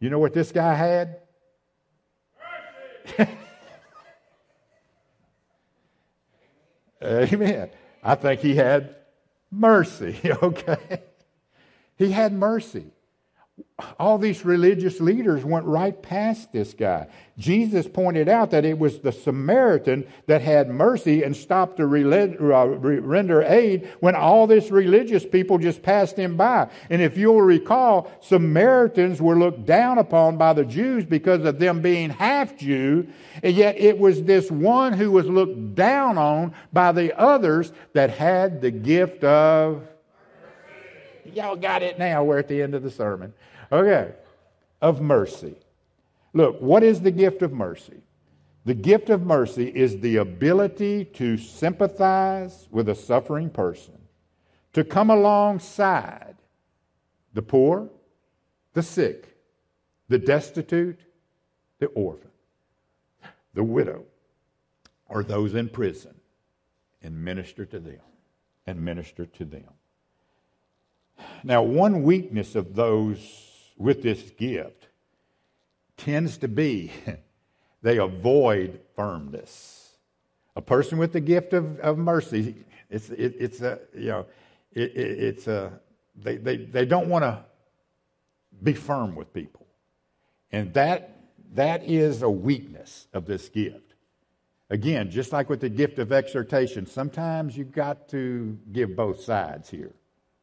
You 0.00 0.10
know 0.10 0.18
what 0.18 0.34
this 0.34 0.50
guy 0.50 0.74
had? 0.74 1.20
Amen. 7.02 7.70
I 8.02 8.14
think 8.14 8.40
he 8.40 8.54
had 8.54 8.96
mercy, 9.50 10.18
okay? 10.42 11.02
He 11.96 12.10
had 12.10 12.32
mercy 12.32 12.86
all 13.98 14.18
these 14.18 14.44
religious 14.44 15.00
leaders 15.00 15.44
went 15.44 15.64
right 15.66 16.00
past 16.00 16.52
this 16.52 16.74
guy. 16.74 17.06
Jesus 17.38 17.88
pointed 17.88 18.28
out 18.28 18.50
that 18.50 18.64
it 18.64 18.78
was 18.78 19.00
the 19.00 19.12
Samaritan 19.12 20.06
that 20.26 20.42
had 20.42 20.68
mercy 20.70 21.22
and 21.22 21.36
stopped 21.36 21.76
to 21.76 21.84
uh, 21.84 22.66
render 22.66 23.42
aid 23.42 23.88
when 24.00 24.14
all 24.14 24.46
these 24.46 24.70
religious 24.70 25.24
people 25.24 25.58
just 25.58 25.82
passed 25.82 26.16
him 26.16 26.36
by. 26.36 26.68
And 26.90 27.02
if 27.02 27.16
you'll 27.16 27.42
recall, 27.42 28.10
Samaritans 28.20 29.20
were 29.20 29.36
looked 29.36 29.66
down 29.66 29.98
upon 29.98 30.36
by 30.36 30.52
the 30.52 30.64
Jews 30.64 31.04
because 31.04 31.44
of 31.44 31.58
them 31.58 31.80
being 31.80 32.10
half 32.10 32.56
Jew, 32.56 33.08
and 33.42 33.54
yet 33.54 33.76
it 33.78 33.98
was 33.98 34.22
this 34.22 34.50
one 34.50 34.92
who 34.92 35.10
was 35.10 35.26
looked 35.26 35.74
down 35.74 36.18
on 36.18 36.54
by 36.72 36.92
the 36.92 37.16
others 37.18 37.72
that 37.92 38.10
had 38.10 38.60
the 38.60 38.70
gift 38.70 39.24
of 39.24 39.82
Y'all 41.32 41.56
got 41.56 41.82
it 41.82 41.98
now. 41.98 42.22
We're 42.24 42.38
at 42.38 42.48
the 42.48 42.60
end 42.62 42.74
of 42.74 42.82
the 42.82 42.90
sermon. 42.90 43.32
Okay. 43.72 44.12
Of 44.80 45.00
mercy. 45.00 45.54
Look, 46.32 46.60
what 46.60 46.82
is 46.82 47.00
the 47.00 47.10
gift 47.10 47.42
of 47.42 47.52
mercy? 47.52 48.02
The 48.64 48.74
gift 48.74 49.10
of 49.10 49.26
mercy 49.26 49.68
is 49.68 50.00
the 50.00 50.16
ability 50.16 51.04
to 51.06 51.36
sympathize 51.36 52.66
with 52.70 52.88
a 52.88 52.94
suffering 52.94 53.50
person, 53.50 53.98
to 54.72 54.84
come 54.84 55.10
alongside 55.10 56.36
the 57.34 57.42
poor, 57.42 57.90
the 58.72 58.82
sick, 58.82 59.36
the 60.08 60.18
destitute, 60.18 61.00
the 61.78 61.86
orphan, 61.86 62.30
the 63.52 63.64
widow, 63.64 64.04
or 65.08 65.22
those 65.22 65.54
in 65.54 65.68
prison, 65.68 66.14
and 67.02 67.22
minister 67.22 67.66
to 67.66 67.78
them. 67.78 68.00
And 68.66 68.80
minister 68.80 69.26
to 69.26 69.44
them. 69.44 69.68
Now, 71.46 71.62
one 71.62 72.04
weakness 72.04 72.54
of 72.54 72.74
those 72.74 73.18
with 73.76 74.02
this 74.02 74.30
gift 74.30 74.88
tends 75.98 76.38
to 76.38 76.48
be 76.48 76.90
they 77.82 77.98
avoid 77.98 78.80
firmness. 78.96 79.90
A 80.56 80.62
person 80.62 80.96
with 80.96 81.12
the 81.12 81.20
gift 81.20 81.52
of, 81.52 81.78
of 81.80 81.98
mercy, 81.98 82.64
it's, 82.88 83.10
it, 83.10 83.34
it's 83.38 83.60
a, 83.60 83.78
you 83.94 84.08
know, 84.08 84.26
it, 84.72 84.96
it, 84.96 85.18
it's 85.22 85.46
a, 85.46 85.78
they, 86.16 86.38
they, 86.38 86.56
they 86.56 86.86
don't 86.86 87.08
want 87.08 87.24
to 87.24 87.44
be 88.62 88.72
firm 88.72 89.14
with 89.14 89.34
people. 89.34 89.66
And 90.50 90.72
that, 90.72 91.18
that 91.52 91.84
is 91.84 92.22
a 92.22 92.30
weakness 92.30 93.06
of 93.12 93.26
this 93.26 93.50
gift. 93.50 93.94
Again, 94.70 95.10
just 95.10 95.30
like 95.30 95.50
with 95.50 95.60
the 95.60 95.68
gift 95.68 95.98
of 95.98 96.10
exhortation, 96.10 96.86
sometimes 96.86 97.54
you've 97.54 97.72
got 97.72 98.08
to 98.10 98.56
give 98.72 98.96
both 98.96 99.20
sides 99.20 99.68
here 99.68 99.92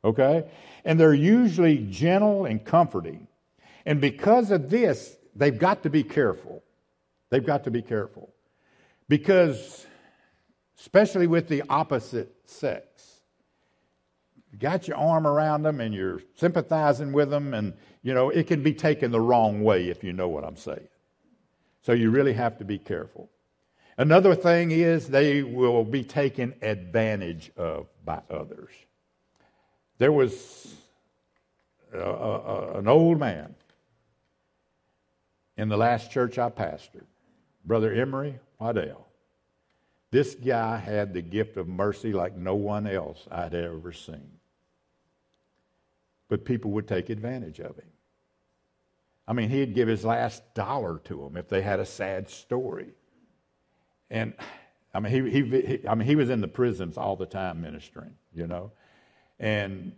okay? 0.03 0.49
And 0.85 0.99
they're 0.99 1.13
usually 1.13 1.77
gentle 1.89 2.45
and 2.45 2.63
comforting. 2.63 3.27
And 3.85 3.99
because 4.01 4.51
of 4.51 4.69
this, 4.69 5.17
they've 5.35 5.57
got 5.57 5.83
to 5.83 5.89
be 5.89 6.03
careful. 6.03 6.63
They've 7.29 7.45
got 7.45 7.63
to 7.65 7.71
be 7.71 7.81
careful. 7.81 8.29
Because, 9.07 9.85
especially 10.79 11.27
with 11.27 11.47
the 11.47 11.63
opposite 11.69 12.33
sex, 12.45 12.85
you 14.51 14.57
got 14.57 14.87
your 14.87 14.97
arm 14.97 15.25
around 15.25 15.63
them 15.63 15.79
and 15.79 15.93
you're 15.93 16.21
sympathizing 16.35 17.13
with 17.13 17.29
them, 17.29 17.53
and, 17.53 17.73
you 18.03 18.13
know, 18.13 18.29
it 18.29 18.47
can 18.47 18.63
be 18.63 18.73
taken 18.73 19.11
the 19.11 19.21
wrong 19.21 19.63
way 19.63 19.89
if 19.89 20.03
you 20.03 20.13
know 20.13 20.27
what 20.27 20.43
I'm 20.43 20.57
saying. 20.57 20.87
So 21.83 21.93
you 21.93 22.11
really 22.11 22.33
have 22.33 22.57
to 22.59 22.65
be 22.65 22.77
careful. 22.77 23.29
Another 23.97 24.35
thing 24.35 24.71
is 24.71 25.07
they 25.07 25.41
will 25.43 25.83
be 25.83 26.03
taken 26.03 26.53
advantage 26.61 27.51
of 27.57 27.87
by 28.03 28.21
others. 28.29 28.69
There 30.01 30.11
was 30.11 30.73
a, 31.93 31.99
a, 31.99 32.79
an 32.79 32.87
old 32.87 33.19
man 33.19 33.53
in 35.57 35.69
the 35.69 35.77
last 35.77 36.09
church 36.09 36.39
I 36.39 36.49
pastored, 36.49 37.05
Brother 37.65 37.93
Emery 37.93 38.39
Waddell. 38.57 39.05
This 40.09 40.33
guy 40.33 40.77
had 40.77 41.13
the 41.13 41.21
gift 41.21 41.55
of 41.55 41.67
mercy 41.67 42.13
like 42.13 42.35
no 42.35 42.55
one 42.55 42.87
else 42.87 43.27
I'd 43.29 43.53
ever 43.53 43.93
seen. 43.93 44.27
But 46.29 46.45
people 46.45 46.71
would 46.71 46.87
take 46.87 47.11
advantage 47.11 47.59
of 47.59 47.75
him. 47.75 47.91
I 49.27 49.33
mean, 49.33 49.49
he'd 49.49 49.75
give 49.75 49.87
his 49.87 50.03
last 50.03 50.41
dollar 50.55 50.97
to 51.03 51.15
them 51.15 51.37
if 51.37 51.47
they 51.47 51.61
had 51.61 51.79
a 51.79 51.85
sad 51.85 52.27
story. 52.27 52.89
And 54.09 54.33
I 54.95 54.99
mean, 54.99 55.11
he, 55.11 55.29
he, 55.29 55.61
he, 55.61 55.87
I 55.87 55.93
mean, 55.93 56.07
he 56.07 56.15
was 56.15 56.31
in 56.31 56.41
the 56.41 56.47
prisons 56.47 56.97
all 56.97 57.15
the 57.15 57.27
time 57.27 57.61
ministering, 57.61 58.15
you 58.33 58.47
know. 58.47 58.71
And, 59.41 59.93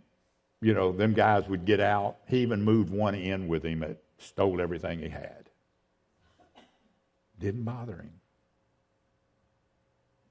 you 0.62 0.72
know, 0.72 0.90
them 0.90 1.12
guys 1.12 1.46
would 1.48 1.66
get 1.66 1.78
out. 1.78 2.16
He 2.26 2.38
even 2.38 2.64
moved 2.64 2.90
one 2.90 3.14
in 3.14 3.46
with 3.46 3.62
him 3.62 3.80
that 3.80 4.02
stole 4.18 4.60
everything 4.60 5.00
he 5.00 5.10
had. 5.10 5.50
Didn't 7.38 7.64
bother 7.64 7.96
him. 7.96 8.12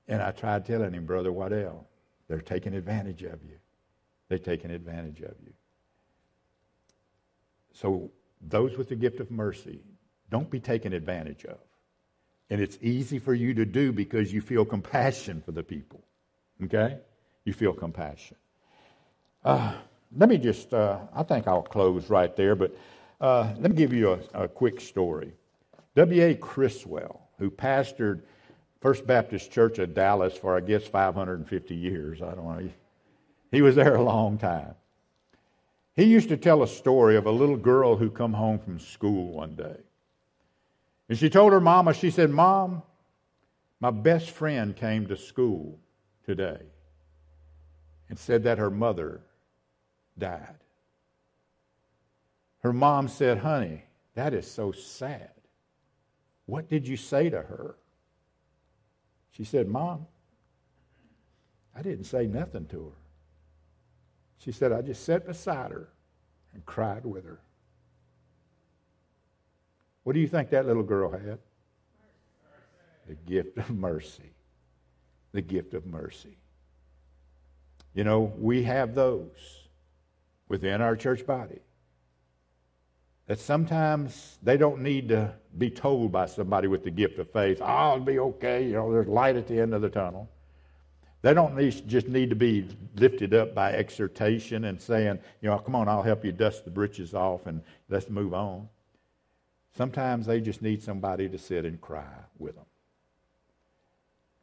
And 0.07 0.21
I 0.21 0.31
tried 0.31 0.65
telling 0.65 0.93
him, 0.93 1.05
Brother 1.05 1.31
Waddell, 1.31 1.87
they're 2.27 2.41
taking 2.41 2.73
advantage 2.73 3.21
of 3.21 3.43
you. 3.43 3.57
They're 4.29 4.39
taking 4.39 4.71
advantage 4.71 5.21
of 5.21 5.35
you. 5.45 5.53
So, 7.73 8.11
those 8.41 8.77
with 8.77 8.89
the 8.89 8.95
gift 8.95 9.19
of 9.19 9.31
mercy, 9.31 9.79
don't 10.29 10.49
be 10.49 10.59
taken 10.59 10.91
advantage 10.93 11.45
of. 11.45 11.59
And 12.49 12.59
it's 12.59 12.77
easy 12.81 13.19
for 13.19 13.33
you 13.33 13.53
to 13.55 13.65
do 13.65 13.91
because 13.91 14.33
you 14.33 14.41
feel 14.41 14.65
compassion 14.65 15.41
for 15.45 15.51
the 15.51 15.63
people. 15.63 16.03
Okay? 16.63 16.97
You 17.45 17.53
feel 17.53 17.73
compassion. 17.73 18.37
Uh, 19.43 19.73
let 20.15 20.29
me 20.29 20.37
just, 20.37 20.73
uh, 20.73 20.99
I 21.13 21.23
think 21.23 21.47
I'll 21.47 21.63
close 21.63 22.09
right 22.09 22.35
there, 22.35 22.55
but 22.55 22.75
uh, 23.19 23.53
let 23.59 23.71
me 23.71 23.77
give 23.77 23.93
you 23.93 24.19
a, 24.33 24.43
a 24.43 24.47
quick 24.47 24.79
story. 24.79 25.33
W.A. 25.95 26.35
Criswell, 26.35 27.27
who 27.39 27.51
pastored 27.51 28.21
First 28.79 29.05
Baptist 29.05 29.51
Church 29.51 29.79
of 29.79 29.93
Dallas 29.93 30.35
for, 30.35 30.55
I 30.55 30.59
guess, 30.59 30.85
550 30.85 31.75
years. 31.75 32.21
I 32.21 32.35
don't 32.35 32.45
know. 32.45 32.69
He, 33.51 33.61
was 33.61 33.75
there 33.75 33.95
a 33.95 34.01
long 34.01 34.37
time. 34.37 34.75
He 35.95 36.05
used 36.05 36.29
to 36.29 36.37
tell 36.37 36.63
a 36.63 36.67
story 36.67 37.15
of 37.15 37.25
a 37.25 37.31
little 37.31 37.57
girl 37.57 37.95
who 37.95 38.09
come 38.09 38.33
home 38.33 38.59
from 38.59 38.79
school 38.79 39.31
one 39.31 39.55
day. 39.55 39.77
And 41.09 41.17
she 41.17 41.29
told 41.29 41.53
her 41.53 41.61
mama, 41.61 41.93
she 41.93 42.11
said, 42.11 42.29
Mom, 42.29 42.81
my 43.79 43.91
best 43.91 44.31
friend 44.31 44.75
came 44.75 45.07
to 45.07 45.17
school 45.17 45.79
today 46.25 46.61
and 48.09 48.17
said 48.17 48.43
that 48.43 48.57
her 48.57 48.69
mother 48.69 49.21
died. 50.17 50.55
Her 52.59 52.73
mom 52.73 53.07
said, 53.07 53.39
Honey, 53.39 53.83
that 54.15 54.33
is 54.33 54.49
so 54.49 54.71
sad. 54.71 55.31
What 56.45 56.69
did 56.69 56.87
you 56.87 56.97
say 56.97 57.29
to 57.29 57.41
her? 57.41 57.75
She 59.31 59.43
said, 59.43 59.67
Mom, 59.67 60.05
I 61.75 61.81
didn't 61.81 62.05
say 62.05 62.27
nothing 62.27 62.65
to 62.67 62.85
her. 62.85 62.97
She 64.37 64.51
said, 64.51 64.71
I 64.71 64.81
just 64.81 65.03
sat 65.03 65.25
beside 65.25 65.71
her 65.71 65.89
and 66.53 66.65
cried 66.65 67.05
with 67.05 67.25
her. 67.25 67.39
What 70.03 70.13
do 70.13 70.19
you 70.19 70.27
think 70.27 70.49
that 70.49 70.65
little 70.67 70.83
girl 70.83 71.11
had? 71.11 71.39
The 73.07 73.15
gift 73.15 73.57
of 73.57 73.69
mercy. 73.71 74.31
The 75.31 75.41
gift 75.41 75.73
of 75.73 75.85
mercy. 75.85 76.37
You 77.93 78.03
know, 78.03 78.33
we 78.37 78.63
have 78.63 78.95
those 78.95 79.62
within 80.53 80.83
our 80.83 80.95
church 80.95 81.25
body. 81.25 81.57
That 83.25 83.39
sometimes 83.39 84.37
they 84.43 84.55
don't 84.55 84.83
need 84.83 85.09
to 85.09 85.33
be 85.57 85.71
told 85.71 86.11
by 86.11 86.27
somebody 86.27 86.67
with 86.67 86.83
the 86.83 86.91
gift 86.91 87.17
of 87.17 87.27
faith, 87.31 87.57
oh, 87.59 87.93
it'll 87.93 88.05
be 88.05 88.19
okay, 88.19 88.63
you 88.63 88.73
know, 88.73 88.93
there's 88.93 89.07
light 89.07 89.35
at 89.35 89.47
the 89.47 89.59
end 89.59 89.73
of 89.73 89.81
the 89.81 89.89
tunnel. 89.89 90.29
They 91.23 91.33
don't 91.33 91.55
need, 91.55 91.89
just 91.89 92.07
need 92.07 92.29
to 92.29 92.35
be 92.35 92.67
lifted 92.93 93.33
up 93.33 93.55
by 93.55 93.71
exhortation 93.73 94.65
and 94.65 94.79
saying, 94.79 95.17
you 95.41 95.49
know, 95.49 95.57
come 95.57 95.73
on, 95.73 95.89
I'll 95.89 96.03
help 96.03 96.23
you 96.23 96.31
dust 96.31 96.65
the 96.65 96.69
britches 96.69 97.15
off 97.15 97.47
and 97.47 97.59
let's 97.89 98.07
move 98.07 98.35
on. 98.35 98.69
Sometimes 99.75 100.27
they 100.27 100.39
just 100.39 100.61
need 100.61 100.83
somebody 100.83 101.27
to 101.29 101.39
sit 101.39 101.65
and 101.65 101.81
cry 101.81 102.13
with 102.37 102.53
them. 102.53 102.65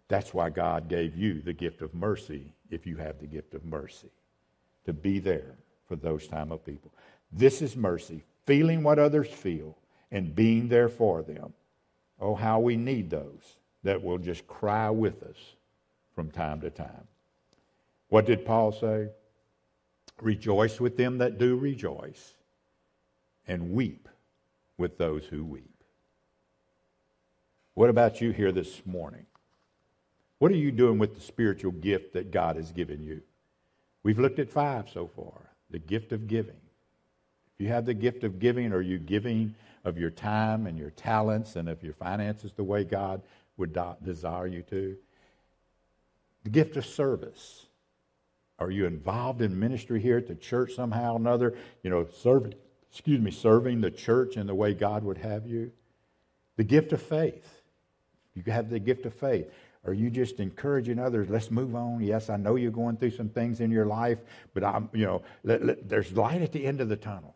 That's 0.08 0.34
why 0.34 0.50
God 0.50 0.88
gave 0.88 1.16
you 1.16 1.40
the 1.40 1.52
gift 1.52 1.82
of 1.82 1.94
mercy 1.94 2.52
if 2.68 2.84
you 2.84 2.96
have 2.96 3.20
the 3.20 3.28
gift 3.28 3.54
of 3.54 3.64
mercy, 3.64 4.10
to 4.86 4.92
be 4.92 5.20
there 5.20 5.54
for 5.90 5.96
those 5.96 6.28
time 6.28 6.52
of 6.52 6.64
people. 6.64 6.92
This 7.32 7.60
is 7.60 7.74
mercy, 7.74 8.22
feeling 8.46 8.84
what 8.84 9.00
others 9.00 9.26
feel 9.26 9.76
and 10.12 10.36
being 10.36 10.68
there 10.68 10.88
for 10.88 11.20
them. 11.20 11.52
Oh, 12.20 12.36
how 12.36 12.60
we 12.60 12.76
need 12.76 13.10
those 13.10 13.56
that 13.82 14.00
will 14.00 14.18
just 14.18 14.46
cry 14.46 14.88
with 14.88 15.20
us 15.24 15.36
from 16.14 16.30
time 16.30 16.60
to 16.60 16.70
time. 16.70 17.08
What 18.08 18.24
did 18.24 18.46
Paul 18.46 18.70
say? 18.70 19.08
Rejoice 20.22 20.78
with 20.78 20.96
them 20.96 21.18
that 21.18 21.38
do 21.38 21.56
rejoice, 21.56 22.34
and 23.48 23.72
weep 23.72 24.08
with 24.78 24.96
those 24.96 25.24
who 25.24 25.44
weep. 25.44 25.82
What 27.74 27.90
about 27.90 28.20
you 28.20 28.30
here 28.30 28.52
this 28.52 28.86
morning? 28.86 29.26
What 30.38 30.52
are 30.52 30.56
you 30.56 30.70
doing 30.70 30.98
with 31.00 31.16
the 31.16 31.20
spiritual 31.20 31.72
gift 31.72 32.12
that 32.12 32.30
God 32.30 32.54
has 32.54 32.70
given 32.70 33.02
you? 33.02 33.22
We've 34.04 34.20
looked 34.20 34.38
at 34.38 34.48
five 34.48 34.88
so 34.88 35.08
far 35.08 35.49
the 35.70 35.78
gift 35.78 36.12
of 36.12 36.26
giving. 36.26 36.56
If 37.54 37.64
you 37.64 37.68
have 37.68 37.86
the 37.86 37.94
gift 37.94 38.24
of 38.24 38.38
giving, 38.38 38.72
are 38.72 38.80
you 38.80 38.98
giving 38.98 39.54
of 39.84 39.98
your 39.98 40.10
time 40.10 40.66
and 40.66 40.78
your 40.78 40.90
talents 40.90 41.56
and 41.56 41.68
of 41.68 41.82
your 41.82 41.94
finances 41.94 42.52
the 42.52 42.64
way 42.64 42.84
God 42.84 43.22
would 43.56 43.76
desire 44.02 44.46
you 44.46 44.62
to? 44.62 44.96
The 46.44 46.50
gift 46.50 46.76
of 46.76 46.86
service. 46.86 47.66
Are 48.58 48.70
you 48.70 48.86
involved 48.86 49.40
in 49.40 49.58
ministry 49.58 50.00
here 50.00 50.18
at 50.18 50.26
the 50.26 50.34
church 50.34 50.74
somehow 50.74 51.14
or 51.14 51.16
another? 51.16 51.54
You 51.82 51.90
know, 51.90 52.06
serving, 52.22 52.54
excuse 52.90 53.20
me, 53.20 53.30
serving 53.30 53.80
the 53.80 53.90
church 53.90 54.36
in 54.36 54.46
the 54.46 54.54
way 54.54 54.74
God 54.74 55.02
would 55.04 55.18
have 55.18 55.46
you? 55.46 55.72
The 56.56 56.64
gift 56.64 56.92
of 56.92 57.00
faith. 57.00 57.62
You 58.34 58.42
have 58.52 58.70
the 58.70 58.78
gift 58.78 59.06
of 59.06 59.14
faith. 59.14 59.50
Are 59.86 59.94
you 59.94 60.10
just 60.10 60.40
encouraging 60.40 60.98
others? 60.98 61.30
Let's 61.30 61.50
move 61.50 61.74
on. 61.74 62.02
Yes, 62.02 62.28
I 62.28 62.36
know 62.36 62.56
you're 62.56 62.70
going 62.70 62.96
through 62.96 63.12
some 63.12 63.30
things 63.30 63.60
in 63.60 63.70
your 63.70 63.86
life, 63.86 64.18
but 64.52 64.62
I'm, 64.62 64.90
you 64.92 65.06
know, 65.06 65.22
let, 65.42 65.64
let, 65.64 65.88
there's 65.88 66.12
light 66.12 66.42
at 66.42 66.52
the 66.52 66.66
end 66.66 66.80
of 66.80 66.88
the 66.88 66.96
tunnel. 66.96 67.34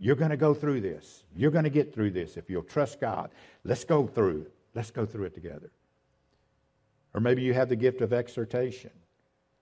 You're 0.00 0.16
going 0.16 0.32
to 0.32 0.36
go 0.36 0.54
through 0.54 0.80
this. 0.80 1.22
You're 1.36 1.52
going 1.52 1.64
to 1.64 1.70
get 1.70 1.94
through 1.94 2.10
this 2.10 2.36
if 2.36 2.50
you'll 2.50 2.64
trust 2.64 3.00
God. 3.00 3.30
Let's 3.62 3.84
go 3.84 4.06
through 4.06 4.42
it. 4.42 4.52
Let's 4.74 4.90
go 4.90 5.06
through 5.06 5.26
it 5.26 5.34
together. 5.34 5.70
Or 7.14 7.20
maybe 7.20 7.42
you 7.42 7.54
have 7.54 7.68
the 7.68 7.76
gift 7.76 8.00
of 8.00 8.12
exhortation. 8.12 8.90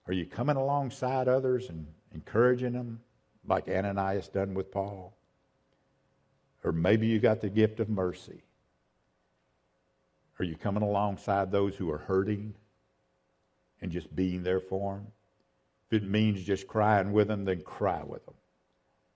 Are 0.07 0.15
you 0.15 0.25
coming 0.25 0.57
alongside 0.57 1.29
others 1.29 1.69
and 1.69 1.87
encouraging 2.15 2.73
them 2.73 3.01
like 3.47 3.69
Ananias 3.69 4.29
done 4.29 4.55
with 4.55 4.73
Paul? 4.73 5.13
Or 6.65 6.73
maybe 6.73 7.07
you 7.07 7.19
got 7.19 7.41
the 7.43 7.51
gift 7.51 7.81
of 7.81 7.91
mercy. 7.91 8.43
Are 10.41 10.45
you 10.45 10.57
coming 10.57 10.83
alongside 10.83 11.53
those 11.53 11.77
who 11.77 11.91
are 11.93 11.99
hurting 11.99 12.55
and 13.81 13.93
just 13.93 14.15
being 14.17 14.43
there 14.43 14.61
for 14.61 14.95
them? 14.95 15.07
If 15.91 16.03
it 16.03 16.09
means 16.09 16.43
just 16.43 16.67
crying 16.67 17.13
with 17.13 17.29
them, 17.29 17.45
then 17.45 17.61
cry 17.61 18.03
with 18.05 18.25
them, 18.27 18.35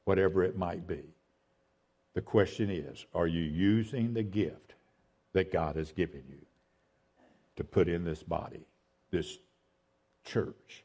whatever 0.04 0.44
it 0.44 0.56
might 0.56 0.86
be. 0.86 1.02
The 2.14 2.20
question 2.20 2.70
is 2.70 3.06
are 3.12 3.26
you 3.26 3.42
using 3.42 4.14
the 4.14 4.22
gift 4.22 4.74
that 5.32 5.52
God 5.52 5.74
has 5.74 5.90
given 5.90 6.22
you? 6.28 6.44
to 7.56 7.64
put 7.64 7.88
in 7.88 8.04
this 8.04 8.22
body, 8.22 8.60
this 9.10 9.38
church, 10.24 10.84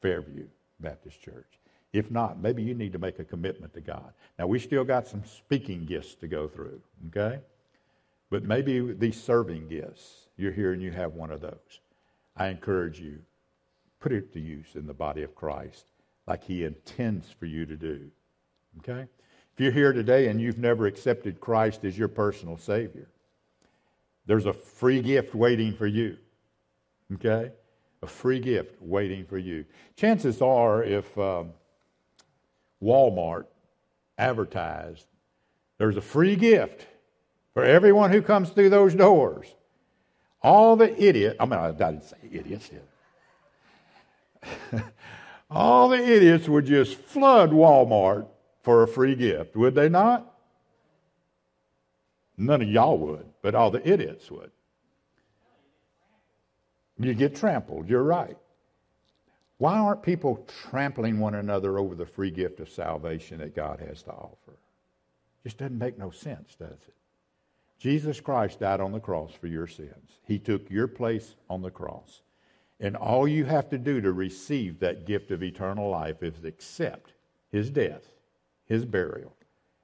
Fairview 0.00 0.46
Baptist 0.80 1.20
Church. 1.20 1.58
If 1.92 2.10
not, 2.10 2.40
maybe 2.40 2.62
you 2.62 2.74
need 2.74 2.92
to 2.92 2.98
make 2.98 3.18
a 3.18 3.24
commitment 3.24 3.74
to 3.74 3.80
God. 3.80 4.12
Now, 4.38 4.46
we 4.46 4.58
still 4.58 4.84
got 4.84 5.08
some 5.08 5.24
speaking 5.24 5.84
gifts 5.84 6.14
to 6.16 6.28
go 6.28 6.48
through, 6.48 6.80
okay? 7.08 7.40
But 8.30 8.44
maybe 8.44 8.92
these 8.92 9.20
serving 9.20 9.68
gifts, 9.68 10.28
you're 10.36 10.52
here 10.52 10.72
and 10.72 10.80
you 10.80 10.92
have 10.92 11.14
one 11.14 11.30
of 11.30 11.40
those. 11.40 11.80
I 12.36 12.48
encourage 12.48 13.00
you, 13.00 13.18
put 13.98 14.12
it 14.12 14.32
to 14.32 14.40
use 14.40 14.68
in 14.74 14.86
the 14.86 14.94
body 14.94 15.22
of 15.22 15.34
Christ 15.34 15.86
like 16.26 16.44
He 16.44 16.64
intends 16.64 17.28
for 17.30 17.46
you 17.46 17.66
to 17.66 17.76
do, 17.76 18.10
okay? 18.78 19.06
If 19.52 19.60
you're 19.60 19.72
here 19.72 19.92
today 19.92 20.28
and 20.28 20.40
you've 20.40 20.58
never 20.58 20.86
accepted 20.86 21.40
Christ 21.40 21.84
as 21.84 21.98
your 21.98 22.08
personal 22.08 22.56
Savior, 22.56 23.08
there's 24.26 24.46
a 24.46 24.52
free 24.52 25.02
gift 25.02 25.34
waiting 25.34 25.74
for 25.74 25.86
you. 25.86 26.16
Okay? 27.14 27.50
A 28.02 28.06
free 28.06 28.38
gift 28.38 28.80
waiting 28.80 29.24
for 29.24 29.38
you. 29.38 29.64
Chances 29.96 30.40
are, 30.40 30.84
if 30.84 31.18
um, 31.18 31.50
Walmart 32.82 33.46
advertised, 34.16 35.06
there's 35.78 35.96
a 35.96 36.00
free 36.00 36.36
gift 36.36 36.86
for 37.54 37.64
everyone 37.64 38.10
who 38.10 38.22
comes 38.22 38.50
through 38.50 38.70
those 38.70 38.94
doors. 38.94 39.46
All 40.42 40.76
the 40.76 41.02
idiot, 41.02 41.36
I 41.38 41.44
mean, 41.44 41.58
I 41.58 41.70
didn't 41.70 42.04
say 42.04 42.16
idiots. 42.30 42.70
All 45.50 45.88
the 45.88 45.98
idiots 45.98 46.48
would 46.48 46.64
just 46.64 46.96
flood 46.96 47.50
Walmart 47.50 48.26
for 48.62 48.82
a 48.82 48.88
free 48.88 49.16
gift, 49.16 49.56
would 49.56 49.74
they 49.74 49.88
not? 49.88 50.32
None 52.36 52.62
of 52.62 52.68
y'all 52.68 52.96
would, 52.96 53.26
but 53.42 53.54
all 53.54 53.70
the 53.70 53.86
idiots 53.86 54.30
would. 54.30 54.50
You 56.98 57.14
get 57.14 57.34
trampled, 57.34 57.88
you're 57.88 58.02
right. 58.02 58.36
Why 59.58 59.78
aren't 59.78 60.02
people 60.02 60.46
trampling 60.70 61.18
one 61.18 61.34
another 61.34 61.78
over 61.78 61.94
the 61.94 62.06
free 62.06 62.30
gift 62.30 62.60
of 62.60 62.70
salvation 62.70 63.38
that 63.38 63.54
God 63.54 63.80
has 63.80 64.02
to 64.04 64.10
offer? 64.10 64.56
Just 65.42 65.58
doesn't 65.58 65.78
make 65.78 65.98
no 65.98 66.10
sense, 66.10 66.54
does 66.54 66.70
it? 66.70 66.94
Jesus 67.80 68.20
Christ 68.20 68.60
died 68.60 68.80
on 68.80 68.92
the 68.92 69.00
cross 69.00 69.32
for 69.32 69.48
your 69.48 69.66
sins. 69.66 70.20
He 70.24 70.38
took 70.38 70.70
your 70.70 70.86
place 70.86 71.34
on 71.48 71.62
the 71.62 71.70
cross. 71.70 72.22
And 72.78 72.94
all 72.96 73.26
you 73.26 73.44
have 73.46 73.68
to 73.70 73.78
do 73.78 74.00
to 74.00 74.12
receive 74.12 74.78
that 74.78 75.06
gift 75.06 75.32
of 75.32 75.42
eternal 75.42 75.90
life 75.90 76.22
is 76.22 76.44
accept 76.44 77.14
his 77.50 77.70
death, 77.70 78.04
his 78.66 78.84
burial, 78.84 79.34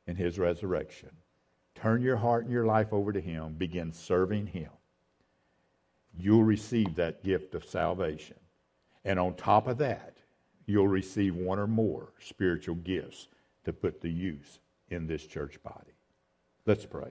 and 0.07 0.17
his 0.17 0.39
resurrection. 0.39 1.11
Turn 1.77 2.01
your 2.01 2.17
heart 2.17 2.45
and 2.45 2.53
your 2.53 2.65
life 2.65 2.93
over 2.93 3.13
to 3.13 3.21
Him. 3.21 3.55
Begin 3.55 3.93
serving 3.93 4.47
Him. 4.47 4.71
You'll 6.19 6.43
receive 6.43 6.95
that 6.95 7.23
gift 7.23 7.55
of 7.55 7.65
salvation. 7.65 8.39
And 9.05 9.21
on 9.21 9.35
top 9.35 9.69
of 9.69 9.79
that, 9.79 10.17
you'll 10.65 10.89
receive 10.89 11.37
one 11.37 11.59
or 11.59 11.67
more 11.67 12.13
spiritual 12.19 12.77
gifts 12.77 13.29
to 13.65 13.73
put 13.73 14.01
to 14.01 14.09
use 14.09 14.59
in 14.89 15.07
this 15.07 15.27
church 15.27 15.63
body. 15.63 15.93
Let's 16.65 16.87
pray. 16.87 17.11